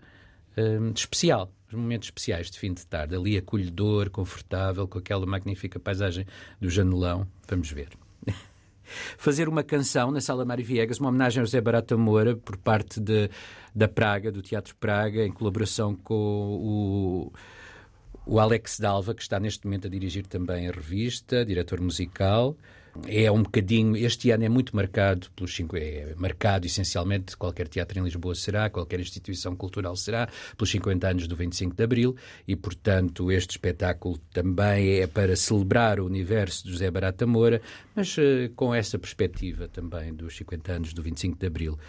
um, 0.58 0.92
especial 0.92 1.52
os 1.68 1.80
momentos 1.80 2.08
especiais 2.08 2.52
de 2.52 2.60
fim 2.60 2.74
de 2.74 2.86
tarde, 2.86 3.16
ali 3.16 3.36
acolhedor, 3.38 4.10
confortável, 4.12 4.88
com 4.88 5.00
aquela 5.00 5.26
magnífica 5.26 5.80
paisagem 5.80 6.26
do 6.62 6.70
janelão. 6.70 7.28
Vamos 7.48 7.72
ver. 7.72 8.03
Fazer 9.18 9.48
uma 9.48 9.64
canção 9.64 10.12
na 10.12 10.22
Sala 10.22 10.46
Mário 10.46 10.66
Viegas, 10.66 11.00
uma 11.00 11.10
homenagem 11.10 11.40
ao 11.40 11.46
José 11.46 11.62
Barata 11.62 11.98
Moura, 11.98 12.36
por 12.36 12.58
parte 12.58 13.00
de, 13.00 13.30
da 13.74 13.88
Praga, 13.88 14.32
do 14.32 14.42
Teatro 14.42 14.76
Praga, 14.76 15.26
em 15.26 15.32
colaboração 15.32 15.96
com 15.96 16.14
o 16.16 17.34
o 18.26 18.40
Alex 18.40 18.80
Dalva, 18.80 19.14
que 19.14 19.22
está 19.22 19.40
neste 19.40 19.66
momento 19.66 19.88
a 19.88 19.90
dirigir 19.90 20.26
também 20.26 20.68
a 20.68 20.72
revista, 20.72 21.46
diretor 21.46 21.82
musical. 21.82 22.56
É 23.08 23.32
um 23.32 23.42
bocadinho, 23.42 23.98
este 23.98 24.30
ano 24.30 24.44
é 24.44 24.50
muito 24.50 24.76
marcado 24.76 25.28
pelos 25.36 25.56
cinco, 25.56 25.76
é 25.76 26.14
marcado 26.16 26.68
essencialmente, 26.68 27.36
qualquer 27.36 27.68
teatro 27.68 27.98
em 28.00 28.04
Lisboa 28.04 28.36
será, 28.36 28.70
qualquer 28.70 29.00
instituição 29.00 29.56
cultural 29.56 29.96
será, 29.96 30.30
pelos 30.56 30.70
50 30.70 31.08
anos 31.08 31.28
do 31.28 31.36
25 31.36 31.76
de 31.76 31.84
Abril, 31.84 32.16
e 32.48 32.56
portanto 32.56 33.32
este 33.32 33.52
espetáculo 33.52 34.20
também 34.32 35.00
é 35.00 35.08
para 35.08 35.36
celebrar 35.36 36.00
o 36.00 36.06
universo 36.06 36.66
de 36.66 36.72
José 36.72 36.92
Barata 36.92 37.26
Moura, 37.26 37.62
mas 37.96 38.16
uh, 38.18 38.50
com 38.56 38.76
essa 38.76 39.00
perspectiva 39.00 39.68
também 39.68 40.14
dos 40.14 40.38
50 40.38 40.72
anos 40.72 40.94
do 40.94 41.02
25 41.02 41.38
de 41.38 41.48
Abril. 41.48 41.80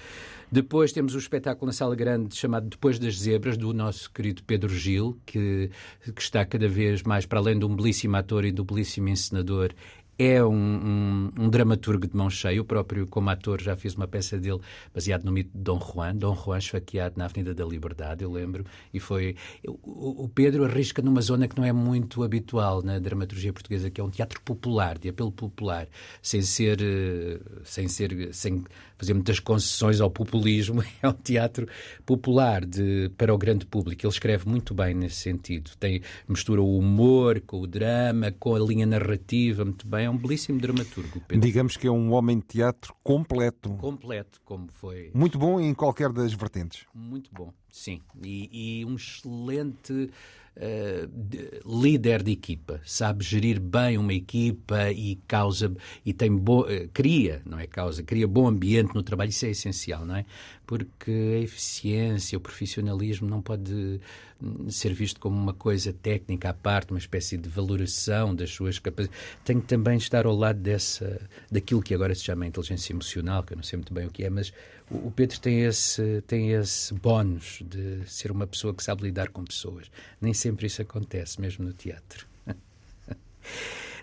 Depois 0.51 0.93
temos 0.93 1.15
o 1.15 1.19
espetáculo 1.19 1.67
na 1.67 1.73
Sala 1.73 1.97
Grande 1.97 2.37
chamado 2.37 2.69
Depois 2.69 2.99
das 2.99 3.19
Zebras, 3.19 3.57
do 3.57 3.75
nosso 3.75 4.11
querido 4.11 4.43
Pedro 4.45 4.73
Gil, 4.73 5.19
que, 5.27 5.69
que 6.15 6.23
está 6.23 6.45
cada 6.45 6.69
vez 6.69 7.03
mais, 7.03 7.27
para 7.27 7.41
além 7.41 7.59
de 7.59 7.65
um 7.65 7.75
belíssimo 7.75 8.17
ator 8.17 8.45
e 8.45 8.53
um 8.53 8.65
belíssimo 8.65 9.09
encenador, 9.09 9.73
é 10.19 10.43
um, 10.45 10.55
um, 10.55 11.33
um, 11.39 11.49
dramaturgo 11.49 12.07
de 12.07 12.17
mão 12.17 12.31
cheia. 12.31 12.61
O 12.61 12.65
próprio, 12.65 13.07
como 13.07 13.31
ator, 13.31 13.61
já 13.61 13.77
fiz 13.77 13.95
uma 13.95 14.07
peça 14.07 14.39
dele 14.39 14.61
baseado 14.93 15.25
no 15.25 15.33
mito 15.33 15.51
de 15.53 15.63
Dom 15.63 15.81
Juan. 15.81 16.15
Dom 16.15 16.35
Juan 16.35 16.59
esfaqueado 16.59 17.19
na 17.19 17.25
Avenida 17.25 17.55
da 17.55 17.65
Liberdade, 17.65 18.23
eu 18.23 18.31
lembro. 18.31 18.65
E 18.93 19.01
foi. 19.01 19.37
O, 19.67 20.25
o, 20.25 20.29
Pedro 20.29 20.65
arrisca 20.65 21.03
numa 21.03 21.21
zona 21.21 21.49
que 21.49 21.57
não 21.57 21.65
é 21.65 21.73
muito 21.73 22.23
habitual 22.23 22.83
na 22.83 22.99
dramaturgia 22.99 23.53
portuguesa, 23.53 23.91
que 23.91 24.01
é 24.01 24.05
um 24.05 24.11
teatro 24.11 24.41
popular, 24.43 24.99
de 24.99 25.09
apelo 25.09 25.33
popular, 25.33 25.89
sem 26.23 26.43
ser. 26.43 26.81
Eh, 26.81 27.41
sem 27.65 27.89
ser. 27.89 28.33
sem 28.33 28.65
fazer 29.05 29.15
muitas 29.15 29.39
concessões 29.39 30.01
ao 30.01 30.11
populismo. 30.11 30.83
É 31.03 31.09
um 31.09 31.13
teatro 31.13 31.69
popular 32.07 32.65
de, 32.65 33.11
para 33.19 33.35
o 33.35 33.37
grande 33.37 33.67
público. 33.67 34.07
Ele 34.07 34.13
escreve 34.13 34.49
muito 34.49 34.73
bem 34.73 34.95
nesse 34.95 35.17
sentido. 35.17 35.73
Tem, 35.79 36.01
mistura 36.27 36.63
o 36.63 36.79
humor 36.79 37.41
com 37.41 37.61
o 37.61 37.67
drama, 37.67 38.33
com 38.33 38.55
a 38.55 38.59
linha 38.59 38.87
narrativa, 38.87 39.65
muito 39.65 39.87
bem 39.87 40.07
é 40.07 40.11
um 40.11 40.17
belíssimo 40.17 40.59
dramaturgo. 40.59 41.21
Pedro. 41.21 41.47
Digamos 41.47 41.77
que 41.77 41.87
é 41.87 41.91
um 41.91 42.13
homem 42.13 42.39
de 42.39 42.45
teatro 42.47 42.95
completo. 43.03 43.71
Completo, 43.75 44.41
como 44.45 44.69
foi. 44.73 45.11
Muito 45.13 45.39
bom 45.39 45.61
em 45.61 45.75
qualquer 45.75 46.11
das 46.11 46.33
vertentes. 46.33 46.87
Muito 46.95 47.29
bom, 47.33 47.53
sim. 47.71 48.01
E, 48.23 48.81
e 48.81 48.85
um 48.87 48.95
excelente 48.95 50.11
de, 50.57 51.61
líder 51.67 52.23
de 52.23 52.33
equipa, 52.33 52.81
sabe 52.85 53.25
gerir 53.25 53.61
bem 53.61 53.99
uma 53.99 54.15
equipa 54.15 54.91
e 54.93 55.17
causa 55.27 55.75
e 56.07 56.13
tem 56.13 56.35
bo, 56.35 56.63
uh, 56.63 56.89
cria, 56.93 57.43
não 57.45 57.59
é 57.59 57.67
causa, 57.67 58.03
cria 58.03 58.29
bom 58.29 58.47
ambiente 58.47 58.95
no 58.95 59.03
trabalho, 59.03 59.31
isso 59.31 59.47
é 59.47 59.51
essencial, 59.51 60.07
não 60.07 60.17
é? 60.17 60.25
Porque 60.67 61.11
a 61.11 61.41
eficiência, 61.41 62.39
o 62.39 62.41
profissionalismo 62.41 63.29
não 63.29 63.43
pode 63.43 64.01
hum, 64.41 64.71
ser 64.71 64.95
visto 64.95 65.21
como 65.21 65.37
uma 65.37 65.53
coisa 65.53 65.93
técnica 65.93 66.51
à 66.51 66.55
parte, 66.55 66.93
uma 66.93 66.99
espécie 66.99 67.37
de 67.37 67.49
valoração 67.49 68.35
das 68.35 68.51
suas 68.51 68.79
capacidades. 68.79 69.21
Tem 69.45 69.61
que 69.61 69.67
também 69.67 69.99
estar 69.99 70.25
ao 70.25 70.35
lado 70.35 70.61
dessa, 70.61 71.21
daquilo 71.51 71.83
que 71.83 71.93
agora 71.93 72.15
se 72.15 72.23
chama 72.25 72.47
inteligência 72.47 72.93
emocional, 72.93 73.43
que 73.43 73.53
eu 73.53 73.57
não 73.57 73.65
sei 73.65 73.77
muito 73.77 73.93
bem 73.93 74.07
o 74.07 74.11
que 74.11 74.25
é, 74.25 74.31
mas 74.31 74.53
o, 74.91 75.11
Pedro 75.11 75.41
tem 75.41 75.63
esse, 75.63 76.23
tem 76.27 76.51
esse 76.53 76.93
bónus 76.95 77.61
de 77.65 78.03
ser 78.07 78.31
uma 78.31 78.47
pessoa 78.47 78.75
que 78.75 78.83
sabe 78.83 79.03
lidar 79.03 79.31
com 79.31 79.45
pessoas. 79.45 79.91
Nem 80.21 80.35
sempre 80.35 80.67
isso 80.67 80.83
acontece, 80.83 81.41
mesmo 81.41 81.65
no 81.65 81.73
teatro. 81.73 82.27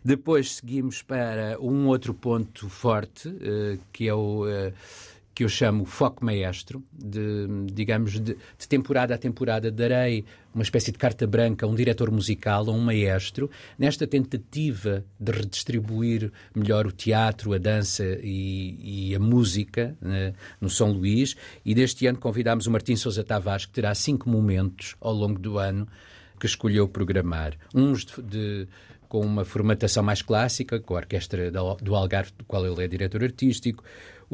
Depois 0.03 0.55
seguimos 0.55 1.01
para 1.01 1.57
um 1.59 1.87
outro 1.87 2.13
ponto 2.13 2.67
forte, 2.69 3.29
uh, 3.29 3.79
que 3.91 4.07
é 4.07 4.13
o. 4.13 4.45
Que 5.41 5.45
eu 5.45 5.49
chamo 5.49 5.85
foco 5.85 6.23
maestro, 6.23 6.83
de, 6.93 7.47
digamos, 7.73 8.19
de, 8.19 8.35
de, 8.35 8.67
temporada 8.69 9.15
a 9.15 9.17
temporada 9.17 9.71
darei 9.71 10.23
uma 10.53 10.61
espécie 10.61 10.91
de 10.91 10.99
carta 10.99 11.25
branca 11.25 11.65
a 11.65 11.69
um 11.69 11.73
diretor 11.73 12.11
musical, 12.11 12.69
a 12.69 12.71
um 12.71 12.79
maestro, 12.79 13.49
nesta 13.75 14.05
tentativa 14.05 15.03
de 15.19 15.31
redistribuir 15.31 16.31
melhor 16.53 16.85
o 16.85 16.91
teatro, 16.91 17.53
a 17.53 17.57
dança 17.57 18.03
e, 18.21 19.09
e 19.09 19.15
a 19.15 19.19
música 19.19 19.97
né, 19.99 20.35
no 20.59 20.69
São 20.69 20.91
Luís. 20.91 21.35
E 21.65 21.73
deste 21.73 22.05
ano 22.05 22.19
convidámos 22.19 22.67
o 22.67 22.71
Martim 22.71 22.95
Sousa 22.95 23.23
Tavares, 23.23 23.65
que 23.65 23.71
terá 23.71 23.95
cinco 23.95 24.29
momentos 24.29 24.95
ao 25.01 25.11
longo 25.11 25.39
do 25.39 25.57
ano 25.57 25.87
que 26.39 26.45
escolheu 26.45 26.87
programar. 26.87 27.57
Uns 27.73 28.05
de, 28.05 28.21
de 28.21 28.67
com 29.11 29.19
uma 29.25 29.43
formatação 29.43 30.01
mais 30.01 30.21
clássica, 30.21 30.79
com 30.79 30.93
a 30.93 30.99
Orquestra 30.99 31.51
do 31.51 31.95
Algarve, 31.95 32.31
do 32.37 32.45
qual 32.45 32.65
ele 32.65 32.81
é 32.81 32.87
diretor 32.87 33.21
artístico, 33.21 33.83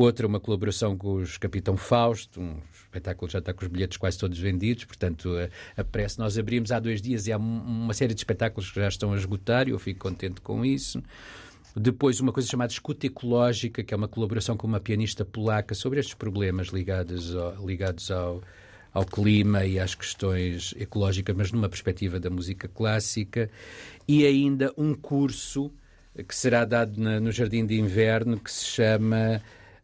outra 0.03 0.27
uma 0.27 0.39
colaboração 0.39 0.95
com 0.95 1.15
os 1.15 1.37
Capitão 1.37 1.75
Fausto, 1.75 2.39
um 2.39 2.57
espetáculo 2.71 3.29
já 3.29 3.39
está 3.39 3.51
com 3.53 3.65
os 3.65 3.67
bilhetes 3.67 3.97
quase 3.97 4.17
todos 4.17 4.37
vendidos, 4.37 4.85
portanto 4.85 5.31
a, 5.35 5.81
a 5.81 5.83
pressa 5.83 6.21
nós 6.21 6.37
abrimos 6.37 6.71
há 6.71 6.79
dois 6.79 7.01
dias 7.01 7.25
e 7.25 7.31
há 7.31 7.37
uma 7.37 7.93
série 7.93 8.13
de 8.13 8.19
espetáculos 8.19 8.69
que 8.69 8.79
já 8.79 8.87
estão 8.87 9.13
a 9.13 9.17
esgotar 9.17 9.67
e 9.67 9.71
eu 9.71 9.79
fico 9.79 9.99
contente 9.99 10.39
com 10.39 10.63
isso. 10.63 11.01
Depois, 11.75 12.19
uma 12.19 12.31
coisa 12.31 12.49
chamada 12.49 12.71
Escuta 12.71 13.05
Ecológica, 13.05 13.83
que 13.83 13.93
é 13.93 13.97
uma 13.97 14.07
colaboração 14.07 14.57
com 14.57 14.65
uma 14.65 14.79
pianista 14.79 15.23
polaca 15.23 15.75
sobre 15.75 15.99
estes 15.99 16.15
problemas 16.15 16.69
ligados 16.69 17.35
ao, 17.35 17.65
ligados 17.65 18.09
ao, 18.09 18.41
ao 18.91 19.05
clima 19.05 19.63
e 19.63 19.79
às 19.79 19.93
questões 19.93 20.73
ecológicas, 20.79 21.35
mas 21.35 21.51
numa 21.51 21.69
perspectiva 21.69 22.19
da 22.19 22.31
música 22.31 22.67
clássica. 22.67 23.47
E 24.07 24.25
ainda 24.25 24.73
um 24.75 24.95
curso 24.95 25.71
que 26.27 26.35
será 26.35 26.65
dado 26.65 26.99
na, 26.99 27.19
no 27.19 27.31
Jardim 27.31 27.63
de 27.63 27.79
Inverno 27.79 28.39
que 28.39 28.51
se 28.51 28.65
chama 28.65 29.39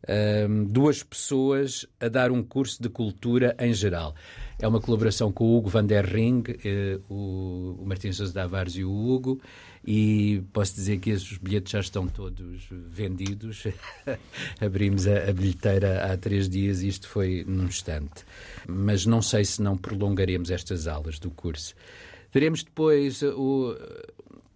um, 0.08 0.66
duas 0.66 1.02
pessoas 1.02 1.86
a 2.00 2.08
dar 2.08 2.32
um 2.32 2.44
curso 2.44 2.82
de 2.82 2.90
cultura 2.90 3.56
em 3.60 3.74
geral. 3.74 4.14
É 4.60 4.68
uma 4.68 4.80
colaboração 4.80 5.32
com 5.32 5.46
o 5.46 5.58
Hugo 5.58 5.70
van 5.70 5.86
der 5.86 6.06
Ring, 6.06 6.44
eh, 6.64 7.00
o, 7.10 7.84
Martins 7.86 8.18
Sousa 8.18 8.34
Davares 8.34 8.76
e 8.76 8.84
o 8.84 8.92
Hugo, 8.92 9.42
e 9.86 10.42
posso 10.54 10.76
dizer 10.76 11.00
que 11.00 11.10
esses 11.10 11.38
bilhetes 11.38 11.72
já 11.72 11.80
estão 11.80 12.08
todos 12.08 12.68
vendidos. 12.70 13.66
Abrimos 14.62 15.08
a, 15.08 15.30
a, 15.30 15.34
bilheteira 15.34 16.06
há 16.06 16.16
três 16.18 16.48
dias 16.48 16.82
e 16.82 16.88
isto 16.88 17.08
foi 17.08 17.44
num 17.46 17.66
instante. 17.66 18.24
Mas 18.68 19.06
não 19.06 19.22
sei 19.22 19.44
se 19.44 19.62
não 19.62 19.76
prolongaremos 19.76 20.52
estas 20.52 20.88
aulas 20.88 21.20
do 21.20 21.32
curso. 21.32 21.76
Teremos 22.32 22.64
depois 22.64 23.22
o, 23.22 23.76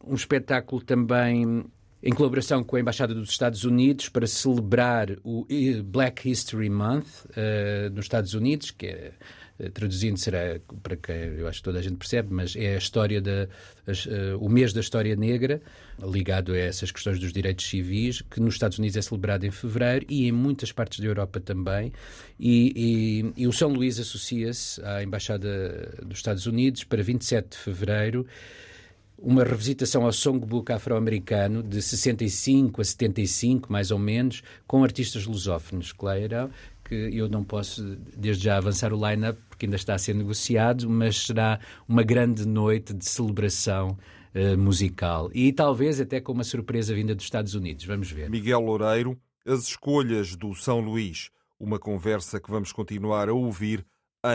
um 0.06 0.16
espetáculo 0.16 0.82
também 0.82 1.66
em 2.02 2.14
colaboração 2.14 2.64
com 2.64 2.76
a 2.76 2.80
Embaixada 2.80 3.14
dos 3.14 3.30
Estados 3.30 3.64
Unidos 3.64 4.10
para 4.10 4.28
celebrar 4.28 5.10
o 5.24 5.46
Black 5.84 6.30
History 6.30 6.70
Month 6.70 7.26
uh, 7.30 7.90
nos 7.92 8.06
Estados 8.06 8.34
Unidos, 8.34 8.72
que 8.72 8.88
é 8.88 9.14
eh, 9.60 9.70
traduzindo 9.70 10.18
será 10.20 10.60
para 10.84 10.96
quem 10.96 11.16
eu 11.16 11.48
acho 11.48 11.60
que 11.60 11.64
toda 11.64 11.80
a 11.80 11.82
gente 11.82 11.96
percebe, 11.96 12.32
mas 12.32 12.56
é 12.56 12.76
a 12.76 12.78
história 12.78 13.20
da 13.20 13.48
uh, 13.88 14.38
o 14.40 14.48
mês 14.48 14.72
da 14.72 14.80
história 14.80 15.16
negra 15.16 15.60
ligado 16.00 16.54
a 16.54 16.58
essas 16.58 16.92
questões 16.92 17.20
dos 17.20 17.34
direitos 17.34 17.68
civis 17.68 18.22
que 18.22 18.40
nos 18.40 18.54
Estados 18.54 18.78
Unidos 18.78 18.98
é 18.98 19.02
celebrado 19.02 19.48
em 19.48 19.52
fevereiro 19.52 20.06
e 20.08 20.28
em 20.28 20.32
muitas 20.32 20.72
partes 20.72 21.00
da 21.00 21.08
Europa 21.08 21.40
também. 21.40 21.92
E, 22.40 23.32
e, 23.36 23.42
e 23.44 23.48
o 23.48 23.52
São 23.52 23.70
Luís 23.70 24.00
associa-se 24.00 24.80
à 24.86 25.02
embaixada 25.02 25.92
dos 26.06 26.20
Estados 26.20 26.46
Unidos 26.46 26.84
para 26.84 27.02
27 27.02 27.50
de 27.50 27.58
fevereiro 27.58 28.28
uma 29.20 29.44
revisitação 29.44 30.06
ao 30.06 30.12
songbook 30.12 30.72
afro-americano 30.72 31.64
de 31.64 31.82
65 31.82 32.82
a 32.82 32.84
75, 32.84 33.72
mais 33.72 33.92
ou 33.92 34.00
menos, 34.00 34.44
com 34.68 34.84
artistas 34.84 35.26
lusófonos, 35.26 35.92
claro, 35.92 36.50
que 36.86 36.96
eu 36.96 37.28
não 37.28 37.44
posso 37.44 37.84
desde 38.16 38.46
já 38.46 38.58
avançar 38.58 38.94
o 38.94 39.10
line-up 39.10 39.40
porque 39.50 39.66
ainda 39.66 39.76
está 39.76 39.96
a 39.96 39.98
ser 39.98 40.14
negociado, 40.14 40.90
mas 40.90 41.26
será 41.26 41.60
uma 41.88 42.04
grande 42.04 42.48
noite 42.48 42.94
de 42.94 43.06
celebração 43.06 43.98
uh, 44.36 44.58
musical 44.58 45.30
e 45.34 45.52
talvez 45.52 46.00
até 46.00 46.22
com 46.22 46.32
uma 46.32 46.44
surpresa 46.44 46.94
vinda 46.94 47.16
dos 47.16 47.26
Estados 47.26 47.56
Unidos. 47.56 47.86
Vamos 47.86 48.12
ver. 48.12 48.30
Miguel 48.30 48.62
Loureiro, 48.62 49.20
as 49.46 49.68
escolhas 49.68 50.36
do 50.36 50.54
São 50.54 50.80
Luís, 50.80 51.30
uma 51.60 51.80
conversa 51.80 52.40
que 52.40 52.52
vamos 52.52 52.72
continuar 52.72 53.30
a 53.30 53.34
ouvir 53.34 53.86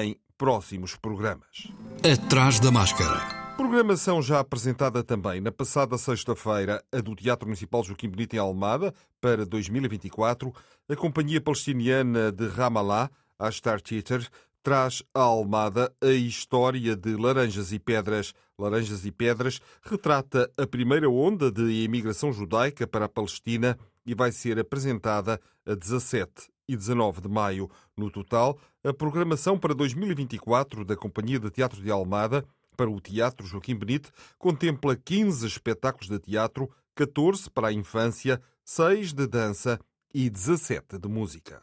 em 0.03 0.17
próximos 0.37 0.97
programas. 0.97 1.69
Atrás 2.05 2.59
da 2.59 2.71
máscara. 2.71 3.42
Programação 3.57 4.23
já 4.23 4.41
apresentada 4.41 5.05
também 5.05 5.41
na 5.41 5.53
passada 5.53 5.99
sexta-feira, 5.99 6.83
a 6.91 7.01
do 7.01 7.15
Teatro 7.15 7.47
Municipal 7.47 7.85
Joaquim 7.85 8.09
Benito 8.09 8.35
em 8.35 8.39
Almada, 8.39 8.95
para 9.21 9.45
2024, 9.45 10.53
a 10.89 10.97
companhia 10.97 11.41
palestiniana 11.41 12.33
de 12.33 12.49
Ramallah, 12.49 13.11
a 13.39 13.51
Star 13.51 13.81
Theatre, 13.81 14.27
traz 14.63 15.03
à 15.15 15.21
Almada 15.21 15.93
a 16.01 16.11
história 16.11 16.97
de 16.97 17.15
Laranjas 17.15 17.73
e 17.73 17.79
Pedras. 17.79 18.33
Laranjas 18.59 19.05
e 19.05 19.11
Pedras 19.11 19.61
retrata 19.83 20.51
a 20.57 20.67
primeira 20.67 21.09
onda 21.11 21.51
de 21.51 21.85
imigração 21.85 22.33
judaica 22.33 22.87
para 22.87 23.05
a 23.05 23.09
Palestina 23.09 23.79
e 24.07 24.15
vai 24.15 24.33
ser 24.33 24.59
apresentada 24.59 25.41
a 25.67 25.75
17 25.75 26.51
e 26.69 26.77
19 26.77 27.21
de 27.21 27.29
maio. 27.29 27.71
No 27.97 28.11
total, 28.11 28.59
a 28.85 28.93
programação 28.93 29.59
para 29.59 29.75
2024 29.75 30.85
da 30.85 30.97
Companhia 30.97 31.39
de 31.39 31.51
Teatro 31.51 31.83
de 31.83 31.91
Almada 31.91 32.45
para 32.77 32.91
o 32.91 33.01
Teatro 33.01 33.47
Joaquim 33.47 33.75
Benite 33.75 34.11
contempla 34.39 34.97
15 34.97 35.47
espetáculos 35.47 36.09
de 36.09 36.19
teatro, 36.19 36.71
14 36.95 37.51
para 37.51 37.69
a 37.69 37.73
infância, 37.73 38.41
6 38.65 39.13
de 39.13 39.27
dança 39.27 39.81
e 40.15 40.29
17 40.29 40.99
de 40.99 41.09
música. 41.09 41.63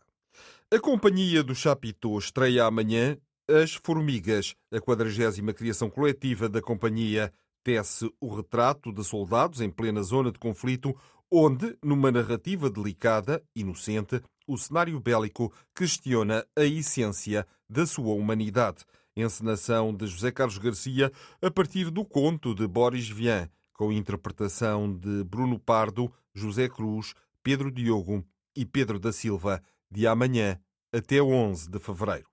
A 0.71 0.79
Companhia 0.79 1.43
do 1.43 1.55
Chapitão 1.55 2.17
estreia 2.17 2.65
amanhã 2.65 3.17
As 3.47 3.73
Formigas, 3.73 4.55
a 4.71 4.79
40 4.79 5.53
criação 5.53 5.89
coletiva 5.89 6.47
da 6.47 6.61
companhia 6.61 7.33
tece 7.63 8.11
o 8.19 8.35
retrato 8.35 8.91
de 8.91 9.03
soldados 9.03 9.61
em 9.61 9.69
plena 9.69 10.01
zona 10.01 10.31
de 10.31 10.39
conflito, 10.39 10.95
onde, 11.31 11.77
numa 11.83 12.11
narrativa 12.11 12.69
delicada, 12.69 13.43
inocente, 13.55 14.21
o 14.47 14.57
cenário 14.57 14.99
bélico 14.99 15.53
questiona 15.75 16.45
a 16.55 16.63
essência 16.63 17.45
da 17.69 17.85
sua 17.85 18.13
humanidade. 18.15 18.83
Encenação 19.21 19.93
de 19.93 20.07
José 20.07 20.31
Carlos 20.31 20.57
Garcia 20.57 21.11
a 21.41 21.51
partir 21.51 21.89
do 21.89 22.05
conto 22.05 22.55
de 22.55 22.67
Boris 22.67 23.09
Vian, 23.09 23.49
com 23.73 23.91
interpretação 23.91 24.93
de 24.93 25.23
Bruno 25.23 25.59
Pardo, 25.59 26.11
José 26.33 26.67
Cruz, 26.67 27.13
Pedro 27.43 27.71
Diogo 27.71 28.25
e 28.55 28.65
Pedro 28.65 28.99
da 28.99 29.11
Silva, 29.11 29.61
de 29.89 30.05
amanhã 30.05 30.59
até 30.91 31.21
11 31.21 31.69
de 31.69 31.79
fevereiro. 31.79 32.27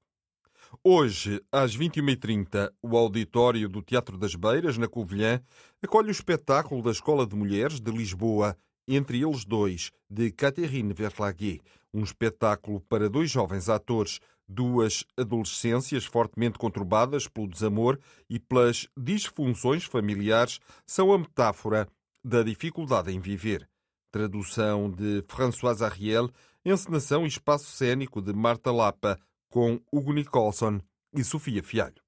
Hoje, 0.82 1.40
às 1.50 1.76
21h30, 1.76 2.70
o 2.82 2.96
auditório 2.96 3.68
do 3.68 3.82
Teatro 3.82 4.18
das 4.18 4.34
Beiras, 4.34 4.76
na 4.76 4.88
Covilhã, 4.88 5.40
acolhe 5.82 6.08
o 6.08 6.10
espetáculo 6.10 6.82
da 6.82 6.90
Escola 6.90 7.26
de 7.26 7.36
Mulheres 7.36 7.80
de 7.80 7.90
Lisboa, 7.90 8.56
entre 8.86 9.22
eles 9.22 9.44
dois, 9.44 9.90
de 10.08 10.30
Catherine 10.30 10.92
Verlaguet, 10.92 11.60
um 11.96 12.02
espetáculo 12.02 12.80
para 12.82 13.08
dois 13.08 13.30
jovens 13.30 13.70
atores, 13.70 14.20
duas 14.46 15.04
adolescências 15.16 16.04
fortemente 16.04 16.58
conturbadas 16.58 17.26
pelo 17.26 17.48
desamor 17.48 17.98
e 18.28 18.38
pelas 18.38 18.86
disfunções 18.94 19.84
familiares, 19.84 20.60
são 20.86 21.10
a 21.10 21.18
metáfora 21.18 21.88
da 22.22 22.42
dificuldade 22.42 23.10
em 23.10 23.18
viver. 23.18 23.66
Tradução 24.12 24.90
de 24.90 25.24
François 25.26 25.80
Ariel, 25.80 26.30
encenação 26.64 27.24
e 27.24 27.28
espaço 27.28 27.70
cênico 27.70 28.20
de 28.20 28.34
Marta 28.34 28.70
Lapa, 28.70 29.18
com 29.50 29.80
Hugo 29.90 30.12
Nicholson 30.12 30.80
e 31.14 31.24
Sofia 31.24 31.62
Fialho. 31.62 32.04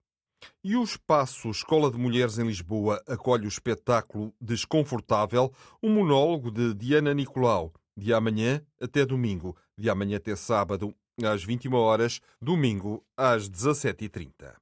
E 0.63 0.77
o 0.77 0.85
espaço 0.85 1.51
Escola 1.51 1.91
de 1.91 1.97
Mulheres 1.97 2.39
em 2.39 2.47
Lisboa 2.47 3.03
acolhe 3.07 3.47
o 3.47 3.49
espetáculo 3.49 4.35
Desconfortável, 4.41 5.53
um 5.83 5.95
monólogo 5.95 6.51
de 6.51 6.75
Diana 6.75 7.15
Nicolau, 7.15 7.73
de 7.99 8.15
amanhã 8.15 8.63
até 8.81 9.05
domingo, 9.05 9.57
de 9.77 9.91
amanhã 9.91 10.17
até 10.19 10.37
sábado, 10.37 10.95
às 11.23 11.43
21 11.43 11.75
horas, 11.75 12.21
domingo 12.41 13.05
às 13.17 13.51
17h30. 13.51 14.55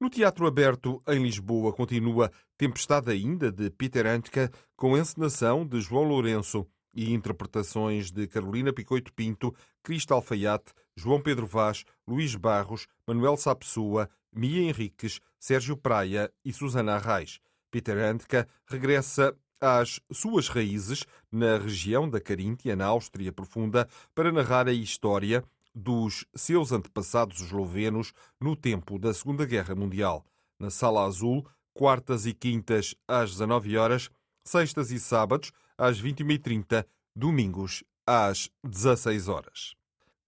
No 0.00 0.10
Teatro 0.10 0.46
Aberto, 0.46 1.02
em 1.06 1.22
Lisboa, 1.22 1.72
continua 1.72 2.32
Tempestade 2.58 3.10
ainda, 3.10 3.52
de 3.52 3.70
Peter 3.70 4.06
Handke, 4.06 4.50
com 4.76 4.98
encenação 4.98 5.64
de 5.64 5.80
João 5.80 6.04
Lourenço 6.04 6.66
e 6.92 7.12
interpretações 7.12 8.10
de 8.10 8.26
Carolina 8.26 8.72
Picoito 8.72 9.12
Pinto, 9.12 9.54
Cristo 9.82 10.12
Alfaiate, 10.12 10.72
João 10.96 11.20
Pedro 11.20 11.46
Vaz, 11.46 11.84
Luís 12.06 12.34
Barros, 12.34 12.86
Manuel 13.06 13.36
Sapessoa, 13.36 14.10
Mia 14.32 14.62
Henriques, 14.62 15.20
Sérgio 15.38 15.76
Praia 15.76 16.32
e 16.44 16.52
Susana 16.52 16.94
Arraes. 16.96 17.38
Peter 17.70 17.96
Handke 17.96 18.44
regressa 18.66 19.34
às 19.60 20.00
suas 20.12 20.48
raízes 20.48 21.04
na 21.30 21.58
região 21.58 22.08
da 22.08 22.20
Caríntia, 22.20 22.74
na 22.74 22.86
Áustria 22.86 23.32
Profunda, 23.32 23.88
para 24.14 24.32
narrar 24.32 24.66
a 24.68 24.72
história 24.72 25.44
dos 25.74 26.24
seus 26.34 26.72
antepassados 26.72 27.40
eslovenos 27.40 28.12
no 28.40 28.56
tempo 28.56 28.98
da 28.98 29.12
Segunda 29.14 29.44
Guerra 29.44 29.74
Mundial. 29.74 30.24
Na 30.58 30.70
Sala 30.70 31.04
Azul, 31.04 31.46
quartas 31.74 32.26
e 32.26 32.32
quintas 32.32 32.94
às 33.06 33.32
19 33.32 33.76
horas, 33.76 34.10
sextas 34.44 34.90
e 34.90 34.98
sábados 34.98 35.52
às 35.78 36.00
21h30, 36.02 36.84
domingos 37.14 37.84
às 38.06 38.50
16 38.64 39.28
horas. 39.28 39.74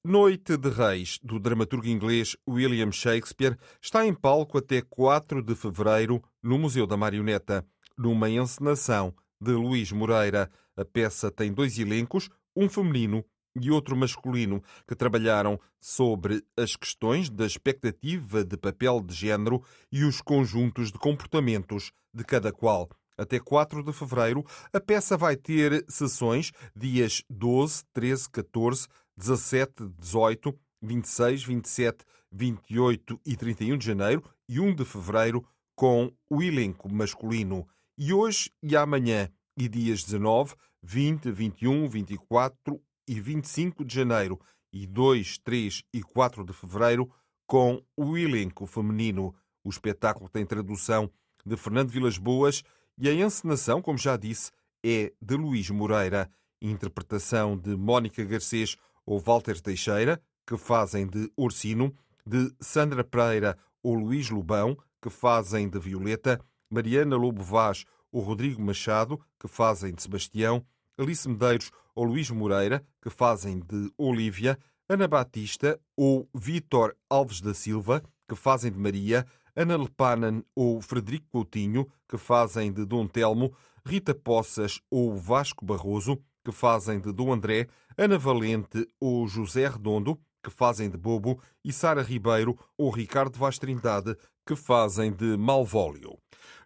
Noite 0.04 0.56
de 0.56 0.68
Reis, 0.68 1.20
do 1.22 1.38
dramaturgo 1.38 1.86
inglês 1.86 2.36
William 2.48 2.90
Shakespeare, 2.90 3.56
está 3.80 4.04
em 4.04 4.12
palco 4.12 4.58
até 4.58 4.82
4 4.82 5.42
de 5.42 5.54
fevereiro 5.54 6.22
no 6.42 6.58
Museu 6.58 6.86
da 6.86 6.96
Marioneta, 6.96 7.64
numa 7.96 8.28
encenação 8.28 9.14
de 9.42 9.52
Luís 9.52 9.90
Moreira. 9.90 10.48
A 10.76 10.84
peça 10.84 11.30
tem 11.30 11.52
dois 11.52 11.78
elencos, 11.78 12.30
um 12.54 12.68
feminino 12.68 13.24
e 13.60 13.70
outro 13.70 13.96
masculino, 13.96 14.62
que 14.86 14.94
trabalharam 14.94 15.60
sobre 15.80 16.42
as 16.56 16.76
questões 16.76 17.28
da 17.28 17.44
expectativa 17.44 18.44
de 18.44 18.56
papel 18.56 19.00
de 19.00 19.14
género 19.14 19.62
e 19.90 20.04
os 20.04 20.22
conjuntos 20.22 20.90
de 20.90 20.98
comportamentos 20.98 21.92
de 22.14 22.24
cada 22.24 22.52
qual. 22.52 22.88
Até 23.18 23.38
4 23.38 23.84
de 23.84 23.92
fevereiro, 23.92 24.44
a 24.72 24.80
peça 24.80 25.16
vai 25.16 25.36
ter 25.36 25.84
sessões 25.88 26.50
dias 26.74 27.22
12, 27.28 27.84
13, 27.92 28.30
14, 28.30 28.88
17, 29.16 29.88
18, 29.98 30.58
26, 30.80 31.44
27, 31.44 32.04
28 32.32 33.20
e 33.26 33.36
31 33.36 33.76
de 33.76 33.86
janeiro 33.86 34.24
e 34.48 34.58
1 34.58 34.74
de 34.74 34.84
fevereiro 34.84 35.44
com 35.74 36.10
o 36.30 36.42
elenco 36.42 36.88
masculino. 36.88 37.66
E 38.04 38.12
hoje 38.12 38.50
e 38.60 38.76
amanhã, 38.76 39.30
e 39.56 39.68
dias 39.68 40.02
19, 40.02 40.56
20, 40.82 41.30
21, 41.30 41.88
24 41.88 42.82
e 43.06 43.20
25 43.20 43.84
de 43.84 43.94
janeiro 43.94 44.40
e 44.72 44.88
2, 44.88 45.38
3 45.38 45.84
e 45.94 46.02
4 46.02 46.44
de 46.44 46.52
fevereiro 46.52 47.08
com 47.46 47.80
o 47.96 48.18
elenco 48.18 48.66
feminino. 48.66 49.32
O 49.62 49.70
espetáculo 49.70 50.28
tem 50.28 50.44
tradução 50.44 51.08
de 51.46 51.56
Fernando 51.56 51.90
Vilas 51.90 52.18
Boas 52.18 52.64
e 52.98 53.08
a 53.08 53.14
encenação, 53.14 53.80
como 53.80 53.96
já 53.96 54.16
disse, 54.16 54.50
é 54.84 55.12
de 55.22 55.36
Luís 55.36 55.70
Moreira. 55.70 56.28
Interpretação 56.60 57.56
de 57.56 57.76
Mónica 57.76 58.24
Garcês 58.24 58.76
ou 59.06 59.20
Walter 59.20 59.60
Teixeira, 59.60 60.20
que 60.44 60.56
fazem 60.56 61.06
de 61.06 61.30
Orsino, 61.36 61.94
de 62.26 62.52
Sandra 62.60 63.04
Pereira 63.04 63.56
ou 63.80 63.94
Luís 63.94 64.28
Lobão, 64.28 64.76
que 65.00 65.08
fazem 65.08 65.68
de 65.68 65.78
Violeta, 65.78 66.44
Mariana 66.72 67.16
Lobo 67.16 67.42
Vaz 67.42 67.84
ou 68.10 68.22
Rodrigo 68.22 68.62
Machado, 68.62 69.20
que 69.38 69.46
fazem 69.46 69.92
de 69.92 70.02
Sebastião, 70.02 70.64
Alice 70.96 71.28
Medeiros 71.28 71.70
ou 71.94 72.04
Luís 72.04 72.30
Moreira, 72.30 72.82
que 73.02 73.10
fazem 73.10 73.60
de 73.60 73.92
Olívia, 73.98 74.58
Ana 74.88 75.06
Batista 75.06 75.78
ou 75.94 76.28
Vítor 76.34 76.94
Alves 77.10 77.42
da 77.42 77.52
Silva, 77.52 78.02
que 78.26 78.34
fazem 78.34 78.72
de 78.72 78.78
Maria, 78.78 79.26
Ana 79.54 79.76
Lepanan 79.76 80.42
ou 80.56 80.80
Frederico 80.80 81.26
Coutinho, 81.30 81.86
que 82.08 82.16
fazem 82.16 82.72
de 82.72 82.86
Dom 82.86 83.06
Telmo, 83.06 83.54
Rita 83.84 84.14
Poças 84.14 84.80
ou 84.90 85.14
Vasco 85.14 85.64
Barroso, 85.64 86.18
que 86.42 86.52
fazem 86.52 87.00
de 87.00 87.12
Dom 87.12 87.32
André, 87.32 87.68
Ana 87.98 88.16
Valente 88.16 88.88
ou 88.98 89.28
José 89.28 89.68
Redondo, 89.68 90.18
que 90.42 90.50
fazem 90.50 90.90
de 90.90 90.96
Bobo, 90.96 91.40
e 91.64 91.72
Sara 91.72 92.02
Ribeiro 92.02 92.58
ou 92.76 92.90
Ricardo 92.90 93.38
Vaz 93.38 93.58
Trindade, 93.58 94.16
que 94.46 94.56
fazem 94.56 95.12
de 95.12 95.36
Malvólio. 95.36 96.18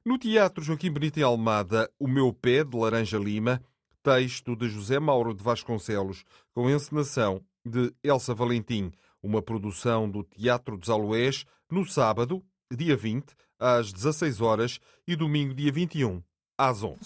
No 0.07 0.17
Teatro 0.17 0.63
Joaquim 0.63 0.93
Benito 0.93 1.19
em 1.19 1.25
Almada, 1.25 1.91
O 1.99 2.07
Meu 2.07 2.33
Pé, 2.33 2.63
de 2.63 2.77
Laranja 2.77 3.19
Lima, 3.19 3.61
texto 4.05 4.55
de 4.55 4.69
José 4.69 5.01
Mauro 5.01 5.35
de 5.35 5.43
Vasconcelos, 5.43 6.23
com 6.55 6.71
encenação 6.71 7.43
de 7.65 7.93
Elsa 8.05 8.33
Valentim, 8.33 8.93
uma 9.21 9.43
produção 9.43 10.09
do 10.09 10.23
Teatro 10.23 10.79
dos 10.79 10.89
Aloés, 10.91 11.45
no 11.69 11.85
sábado, 11.85 12.41
dia 12.71 12.97
20, 12.97 13.35
às 13.59 13.93
16 13.93 14.41
horas 14.41 14.79
e 15.09 15.17
domingo, 15.17 15.53
dia 15.53 15.73
21, 15.73 16.23
às 16.57 16.85
11. 16.85 16.99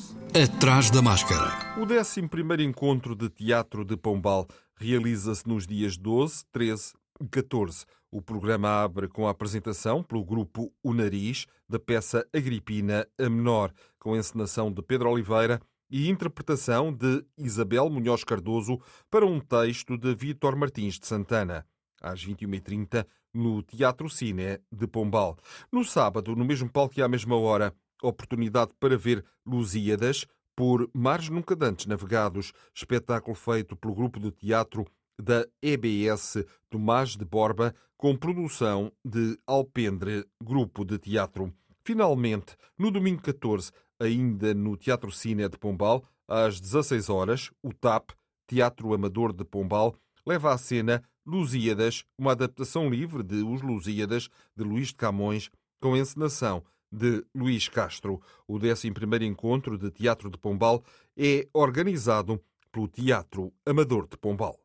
Atrás 0.45 0.91
da 0.91 1.01
máscara. 1.01 1.79
O 1.79 1.87
11 1.87 2.63
Encontro 2.63 3.17
de 3.17 3.31
Teatro 3.31 3.83
de 3.83 3.97
Pombal 3.97 4.47
realiza-se 4.77 5.49
nos 5.49 5.67
dias 5.67 5.97
12, 5.97 6.45
13 6.53 6.93
e 6.93 7.00
14. 7.29 7.85
O 8.11 8.21
programa 8.21 8.83
abre 8.83 9.09
com 9.09 9.27
a 9.27 9.31
apresentação 9.31 10.03
pelo 10.03 10.25
grupo 10.25 10.73
O 10.83 10.93
Nariz 10.93 11.47
da 11.69 11.79
peça 11.79 12.27
Agripina 12.35 13.07
a 13.19 13.29
Menor, 13.29 13.73
com 13.99 14.17
encenação 14.17 14.73
de 14.73 14.83
Pedro 14.83 15.11
Oliveira 15.11 15.61
e 15.91 16.09
interpretação 16.09 16.93
de 16.93 17.25
Isabel 17.39 17.89
Munhoz 17.91 18.25
Cardoso 18.25 18.81
para 19.11 19.27
um 19.27 19.41
texto 19.41 19.97
de 19.97 20.15
Vítor 20.15 20.57
Martins 20.57 20.99
de 20.99 21.07
Santana, 21.07 21.67
às 22.01 22.25
21h30, 22.25 23.07
no 23.33 23.63
Teatro 23.63 24.09
Cine 24.09 24.61
de 24.73 24.87
Pombal. 24.87 25.37
No 25.71 25.85
sábado, 25.85 26.35
no 26.35 26.45
mesmo 26.45 26.71
palco 26.71 26.99
e 26.99 27.03
à 27.03 27.09
mesma 27.09 27.37
hora, 27.37 27.75
oportunidade 28.03 28.73
para 28.81 28.97
ver 28.97 29.25
Lusíadas 29.47 30.27
por 30.57 30.91
Mares 30.93 31.29
Nunca 31.29 31.57
Dantes 31.57 31.87
Navegados, 31.87 32.53
espetáculo 32.75 33.35
feito 33.35 33.77
pelo 33.77 33.95
grupo 33.95 34.19
de 34.19 34.31
teatro 34.31 34.85
da 35.21 35.47
EBS 35.63 36.45
Tomás 36.69 37.17
de 37.17 37.25
Borba, 37.25 37.75
com 37.97 38.17
produção 38.17 38.93
de 39.05 39.39
Alpendre, 39.47 40.25
grupo 40.43 40.85
de 40.85 40.99
teatro. 40.99 41.53
Finalmente, 41.85 42.57
no 42.79 42.91
domingo 42.91 43.21
14, 43.23 43.71
ainda 43.99 44.55
no 44.55 44.77
Teatro 44.77 45.13
Cine 45.13 45.49
de 45.49 45.59
Pombal, 45.59 46.03
às 46.27 46.61
16 46.61 47.11
horas, 47.11 47.51
o 47.63 47.73
TAP, 47.73 48.11
Teatro 48.47 48.95
Amador 48.95 49.33
de 49.33 49.45
Pombal, 49.45 49.95
leva 50.27 50.53
à 50.53 50.59
cena 50.59 51.03
Lusíadas, 51.27 52.05
uma 52.19 52.33
adaptação 52.33 52.89
livre 52.89 53.23
de 53.23 53.43
Os 53.43 53.61
Lusíadas, 53.61 54.29
de 54.57 54.65
Luís 54.65 54.89
de 54.89 54.95
Camões, 54.95 55.51
com 55.81 55.97
encenação 55.97 56.65
de 56.91 57.25
Luís 57.35 57.69
Castro. 57.69 58.21
O 58.49 58.59
11º 58.59 59.23
Encontro 59.23 59.79
de 59.79 59.91
Teatro 59.91 60.31
de 60.31 60.39
Pombal 60.39 60.83
é 61.17 61.47
organizado 61.53 62.41
pelo 62.73 62.89
Teatro 62.89 63.53
Amador 63.67 64.09
de 64.09 64.17
Pombal. 64.17 64.59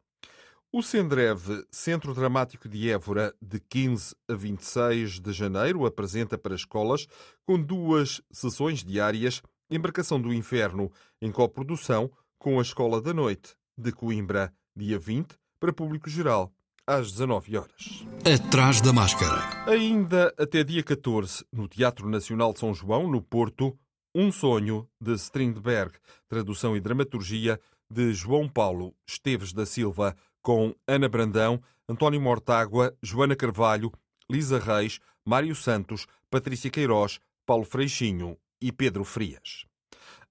O 0.78 0.84
Sendreve, 0.84 1.66
Centro 1.72 2.14
Dramático 2.14 2.68
de 2.68 2.92
Évora, 2.92 3.34
de 3.42 3.62
15 3.62 4.14
a 4.28 4.36
26 4.36 5.22
de 5.22 5.32
janeiro, 5.32 5.86
apresenta 5.86 6.38
para 6.38 6.54
escolas, 6.54 7.08
com 7.46 7.58
duas 7.58 8.22
sessões 8.30 8.84
diárias, 8.84 9.42
Embarcação 9.72 10.20
do 10.20 10.34
Inferno, 10.34 10.92
em 11.22 11.32
coprodução 11.32 12.12
com 12.38 12.60
a 12.60 12.62
Escola 12.62 13.02
da 13.02 13.14
Noite, 13.14 13.56
de 13.78 13.94
Coimbra, 13.94 14.54
dia 14.76 15.00
20, 15.00 15.38
para 15.62 15.72
público 15.72 16.10
geral, 16.10 16.52
às 16.86 17.10
19 17.10 17.56
horas. 17.56 18.06
Atrás 18.26 18.82
da 18.82 18.92
máscara. 18.92 19.72
Ainda 19.72 20.34
até 20.38 20.62
dia 20.62 20.84
14, 20.84 21.46
no 21.54 21.70
Teatro 21.70 22.10
Nacional 22.10 22.52
de 22.52 22.60
São 22.60 22.74
João, 22.74 23.10
no 23.10 23.22
Porto, 23.22 23.80
Um 24.14 24.30
Sonho, 24.30 24.86
de 25.00 25.14
Strindberg, 25.14 25.94
tradução 26.28 26.76
e 26.76 26.82
dramaturgia 26.82 27.62
de 27.90 28.14
João 28.14 28.50
Paulo 28.50 28.94
Esteves 29.08 29.54
da 29.54 29.66
Silva, 29.66 30.14
com 30.46 30.76
Ana 30.88 31.10
Brandão, 31.10 31.60
António 31.90 32.22
Mortágua, 32.22 32.96
Joana 33.02 33.36
Carvalho, 33.36 33.92
Lisa 34.30 34.60
Reis, 34.60 35.00
Mário 35.26 35.56
Santos, 35.56 36.06
Patrícia 36.30 36.70
Queiroz, 36.70 37.20
Paulo 37.48 37.66
Freixinho 37.66 38.38
e 38.62 38.72
Pedro 38.72 39.04
Frias. 39.04 39.66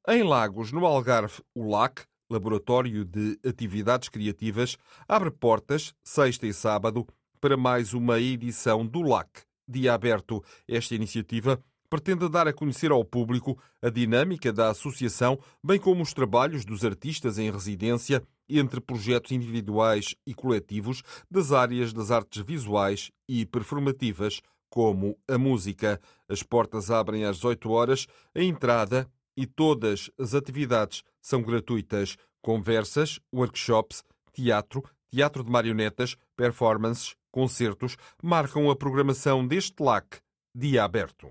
Em 0.06 0.22
Lagos, 0.22 0.70
no 0.70 0.86
Algarve, 0.86 1.42
o 1.52 1.68
LAC, 1.68 2.04
Laboratório 2.30 3.04
de 3.04 3.36
Atividades 3.44 4.08
Criativas, 4.08 4.76
abre 5.08 5.32
portas, 5.32 5.92
sexta 6.04 6.46
e 6.46 6.54
sábado, 6.54 7.04
para 7.40 7.56
mais 7.56 7.92
uma 7.92 8.20
edição 8.20 8.86
do 8.86 9.02
LAC. 9.02 9.42
Dia 9.66 9.94
aberto. 9.94 10.44
Esta 10.68 10.94
iniciativa 10.94 11.60
pretende 11.90 12.28
dar 12.28 12.46
a 12.46 12.52
conhecer 12.52 12.92
ao 12.92 13.04
público 13.04 13.60
a 13.82 13.90
dinâmica 13.90 14.52
da 14.52 14.70
associação, 14.70 15.40
bem 15.60 15.80
como 15.80 16.04
os 16.04 16.14
trabalhos 16.14 16.64
dos 16.64 16.84
artistas 16.84 17.36
em 17.36 17.50
residência 17.50 18.22
entre 18.48 18.80
projetos 18.80 19.32
individuais 19.32 20.14
e 20.26 20.34
coletivos 20.34 21.02
das 21.30 21.52
áreas 21.52 21.92
das 21.92 22.10
artes 22.10 22.44
visuais 22.44 23.10
e 23.28 23.46
performativas, 23.46 24.40
como 24.68 25.16
a 25.28 25.38
música. 25.38 26.00
As 26.28 26.42
portas 26.42 26.90
abrem 26.90 27.24
às 27.24 27.44
8 27.44 27.70
horas, 27.70 28.06
a 28.34 28.42
entrada 28.42 29.08
e 29.36 29.46
todas 29.46 30.10
as 30.18 30.34
atividades 30.34 31.04
são 31.20 31.42
gratuitas. 31.42 32.16
Conversas, 32.42 33.20
workshops, 33.32 34.02
teatro, 34.32 34.82
teatro 35.08 35.44
de 35.44 35.50
marionetas, 35.50 36.16
performances, 36.36 37.14
concertos 37.30 37.96
marcam 38.22 38.70
a 38.70 38.76
programação 38.76 39.46
deste 39.46 39.82
LAC, 39.82 40.18
dia 40.54 40.84
aberto. 40.84 41.30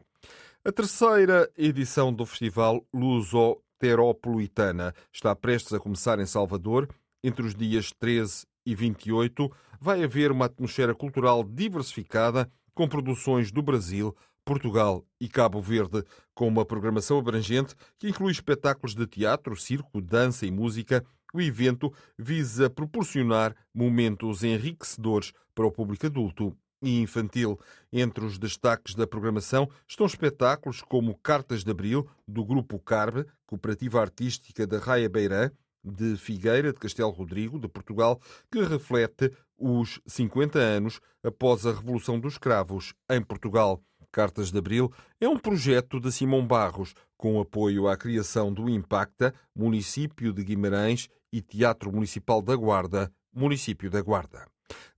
A 0.66 0.72
terceira 0.72 1.52
edição 1.58 2.14
do 2.14 2.26
Festival 2.26 2.86
Luso-Teropolitana 2.94 4.94
está 5.12 5.36
prestes 5.36 5.74
a 5.74 5.80
começar 5.80 6.20
em 6.20 6.26
Salvador 6.26 6.88
entre 7.24 7.46
os 7.46 7.56
dias 7.56 7.92
13 7.98 8.46
e 8.66 8.76
28, 8.76 9.52
vai 9.80 10.04
haver 10.04 10.32
uma 10.32 10.46
atmosfera 10.46 10.94
cultural 10.94 11.44
diversificada 11.44 12.50
com 12.74 12.88
produções 12.88 13.52
do 13.52 13.62
Brasil, 13.62 14.16
Portugal 14.46 15.06
e 15.20 15.30
Cabo 15.30 15.62
Verde, 15.62 16.04
com 16.34 16.48
uma 16.48 16.66
programação 16.66 17.18
abrangente 17.18 17.76
que 17.98 18.10
inclui 18.10 18.32
espetáculos 18.32 18.94
de 18.94 19.08
teatro, 19.08 19.56
circo, 19.56 20.02
dança 20.02 20.46
e 20.46 20.52
música. 20.52 21.04
O 21.34 21.42
evento 21.42 21.94
visa 22.18 22.70
proporcionar 22.70 23.56
momentos 23.74 24.44
enriquecedores 24.44 25.32
para 25.56 25.66
o 25.66 25.72
público 25.72 26.06
adulto 26.06 26.56
e 26.82 27.00
infantil. 27.00 27.58
Entre 27.92 28.26
os 28.26 28.38
destaques 28.38 28.94
da 28.94 29.08
programação 29.08 29.70
estão 29.88 30.06
espetáculos 30.06 30.82
como 30.82 31.18
Cartas 31.18 31.64
de 31.64 31.72
Abril, 31.72 32.08
do 32.28 32.44
Grupo 32.44 32.78
Carbe, 32.78 33.26
Cooperativa 33.48 34.02
Artística 34.02 34.68
da 34.68 34.78
Raia 34.78 35.10
Beirã, 35.10 35.50
de 35.84 36.16
Figueira 36.18 36.72
de 36.72 36.80
Castelo 36.80 37.10
Rodrigo, 37.10 37.60
de 37.60 37.68
Portugal, 37.68 38.20
que 38.52 38.62
reflete 38.64 39.32
os 39.58 40.00
50 40.06 40.58
anos 40.60 41.00
após 41.24 41.66
a 41.66 41.74
Revolução 41.74 42.20
dos 42.20 42.38
Cravos 42.38 42.94
em 43.10 43.22
Portugal. 43.22 43.82
Cartas 44.12 44.52
de 44.52 44.58
Abril 44.60 44.94
é 45.20 45.28
um 45.28 45.38
projeto 45.38 46.00
de 46.00 46.12
Simão 46.12 46.46
Barros, 46.46 46.94
com 47.18 47.40
apoio 47.40 47.88
à 47.88 47.98
criação 47.98 48.54
do 48.54 48.70
Impacta, 48.70 49.34
município 49.56 50.32
de 50.32 50.44
Guimarães 50.44 51.10
e 51.32 51.42
Teatro 51.42 51.92
Municipal 51.92 52.42
da 52.42 52.56
Guarda, 52.56 53.12
município 53.34 53.90
da 53.90 54.02
Guarda. 54.02 54.46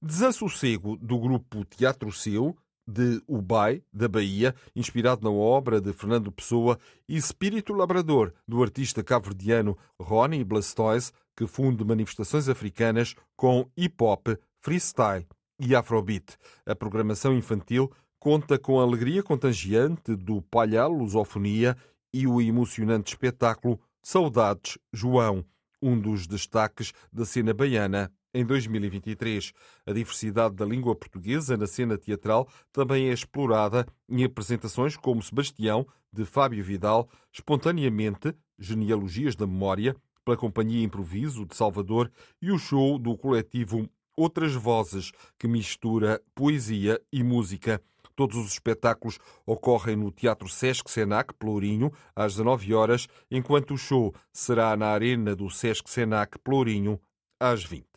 Desassossego 0.01 0.97
do 0.97 1.17
grupo 1.17 1.63
Teatro 1.63 2.11
Seu, 2.11 2.55
de 2.87 3.21
Ubai, 3.27 3.81
da 3.91 4.07
Bahia, 4.07 4.53
inspirado 4.75 5.23
na 5.23 5.29
obra 5.29 5.81
de 5.81 5.91
Fernando 5.93 6.31
Pessoa, 6.31 6.77
e 7.07 7.15
Espírito 7.15 7.73
Labrador, 7.73 8.33
do 8.47 8.61
artista 8.61 9.03
cabo-verdiano 9.03 9.77
Ronnie 9.99 10.43
Blastoise, 10.43 11.11
que 11.35 11.47
funde 11.47 11.83
manifestações 11.83 12.47
africanas 12.47 13.15
com 13.35 13.69
hip-hop, 13.77 14.37
freestyle 14.61 15.25
e 15.59 15.75
afrobeat. 15.75 16.37
A 16.65 16.75
programação 16.75 17.33
infantil 17.33 17.91
conta 18.19 18.57
com 18.57 18.79
a 18.79 18.83
alegria 18.83 19.21
contagiante 19.21 20.15
do 20.15 20.41
Palhal 20.41 20.91
Lusofonia 20.91 21.75
e 22.13 22.25
o 22.25 22.41
emocionante 22.41 23.13
espetáculo 23.13 23.79
Saudades 24.01 24.77
João, 24.93 25.43
um 25.81 25.99
dos 25.99 26.25
destaques 26.25 26.93
da 27.11 27.25
cena 27.25 27.53
baiana 27.53 28.11
em 28.35 28.45
2023. 28.45 29.53
A 29.85 29.93
diversidade 29.93 30.55
da 30.55 30.65
língua 30.65 30.93
portuguesa 30.93 31.55
na 31.55 31.65
cena 31.65 31.97
teatral 31.97 32.47
também 32.71 33.09
é 33.09 33.13
explorada 33.13 33.87
em 34.09 34.25
apresentações 34.25 34.97
como 34.97 35.23
Sebastião, 35.23 35.87
de 36.11 36.25
Fábio 36.25 36.63
Vidal, 36.63 37.09
espontaneamente 37.31 38.35
Genealogias 38.59 39.35
da 39.35 39.47
Memória, 39.47 39.95
pela 40.23 40.37
Companhia 40.37 40.83
Improviso 40.83 41.45
de 41.45 41.55
Salvador 41.55 42.11
e 42.41 42.51
o 42.51 42.57
show 42.57 42.97
do 42.99 43.17
coletivo 43.17 43.89
Outras 44.17 44.53
Vozes, 44.53 45.11
que 45.37 45.47
mistura 45.47 46.21
poesia 46.33 46.99
e 47.11 47.23
música. 47.23 47.81
Todos 48.15 48.37
os 48.37 48.53
espetáculos 48.53 49.19
ocorrem 49.45 49.97
no 49.97 50.09
Teatro 50.09 50.47
Sesc 50.47 50.89
Senac, 50.89 51.33
Pelourinho, 51.33 51.91
às 52.15 52.33
19 52.33 52.73
horas, 52.73 53.07
enquanto 53.29 53.73
o 53.73 53.77
show 53.77 54.13
será 54.31 54.75
na 54.77 54.87
Arena 54.87 55.35
do 55.35 55.49
Sesc 55.49 55.89
Senac, 55.89 56.39
Pelourinho, 56.39 56.99
às 57.39 57.63
20. 57.63 57.94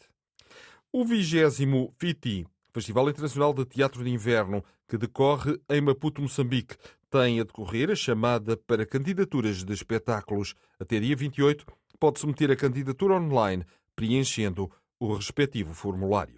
O 0.91 1.05
vigésimo 1.05 1.93
FITI, 1.99 2.47
Festival 2.73 3.11
Internacional 3.11 3.53
de 3.53 3.67
Teatro 3.67 4.03
de 4.03 4.09
Inverno, 4.09 4.65
que 4.89 4.97
decorre 4.97 5.61
em 5.69 5.83
Maputo, 5.83 6.23
Moçambique, 6.23 6.77
tem 7.11 7.39
a 7.39 7.45
decorrer 7.45 7.91
a 7.91 7.95
chamada 7.95 8.57
para 8.57 8.87
candidaturas 8.87 9.63
de 9.63 9.73
espetáculos. 9.75 10.55
Até 10.81 10.99
dia 10.99 11.15
28 11.15 11.67
pode 12.01 12.19
submeter 12.19 12.51
a 12.51 12.57
candidatura 12.57 13.17
online, 13.17 13.67
preenchendo 13.95 14.71
o 14.99 15.13
respectivo 15.13 15.75
formulário. 15.75 16.38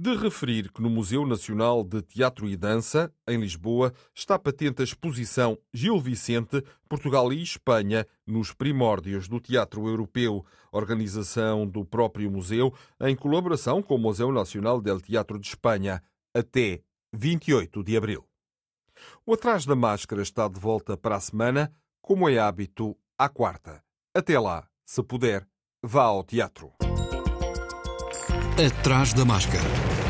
De 0.00 0.14
referir 0.14 0.70
que 0.70 0.80
no 0.80 0.88
Museu 0.88 1.26
Nacional 1.26 1.82
de 1.82 2.00
Teatro 2.00 2.48
e 2.48 2.56
Dança, 2.56 3.12
em 3.26 3.36
Lisboa, 3.36 3.92
está 4.14 4.38
patente 4.38 4.80
a 4.80 4.84
exposição 4.84 5.58
Gil 5.74 6.00
Vicente, 6.00 6.62
Portugal 6.88 7.32
e 7.32 7.42
Espanha 7.42 8.06
nos 8.24 8.52
primórdios 8.52 9.26
do 9.26 9.40
teatro 9.40 9.88
europeu, 9.88 10.46
organização 10.70 11.66
do 11.66 11.84
próprio 11.84 12.30
museu, 12.30 12.72
em 13.00 13.16
colaboração 13.16 13.82
com 13.82 13.96
o 13.96 13.98
Museu 13.98 14.30
Nacional 14.30 14.80
del 14.80 15.00
Teatro 15.00 15.36
de 15.36 15.48
Espanha, 15.48 16.00
até 16.32 16.80
28 17.12 17.82
de 17.82 17.96
abril. 17.96 18.24
O 19.26 19.34
Atrás 19.34 19.66
da 19.66 19.74
Máscara 19.74 20.22
está 20.22 20.46
de 20.46 20.60
volta 20.60 20.96
para 20.96 21.16
a 21.16 21.20
semana, 21.20 21.72
como 22.00 22.28
é 22.28 22.38
hábito, 22.38 22.96
à 23.18 23.28
quarta. 23.28 23.82
Até 24.14 24.38
lá, 24.38 24.68
se 24.86 25.02
puder, 25.02 25.44
vá 25.82 26.04
ao 26.04 26.22
teatro. 26.22 26.72
Atrás 28.58 29.12
da 29.12 29.24
Máscara. 29.24 30.07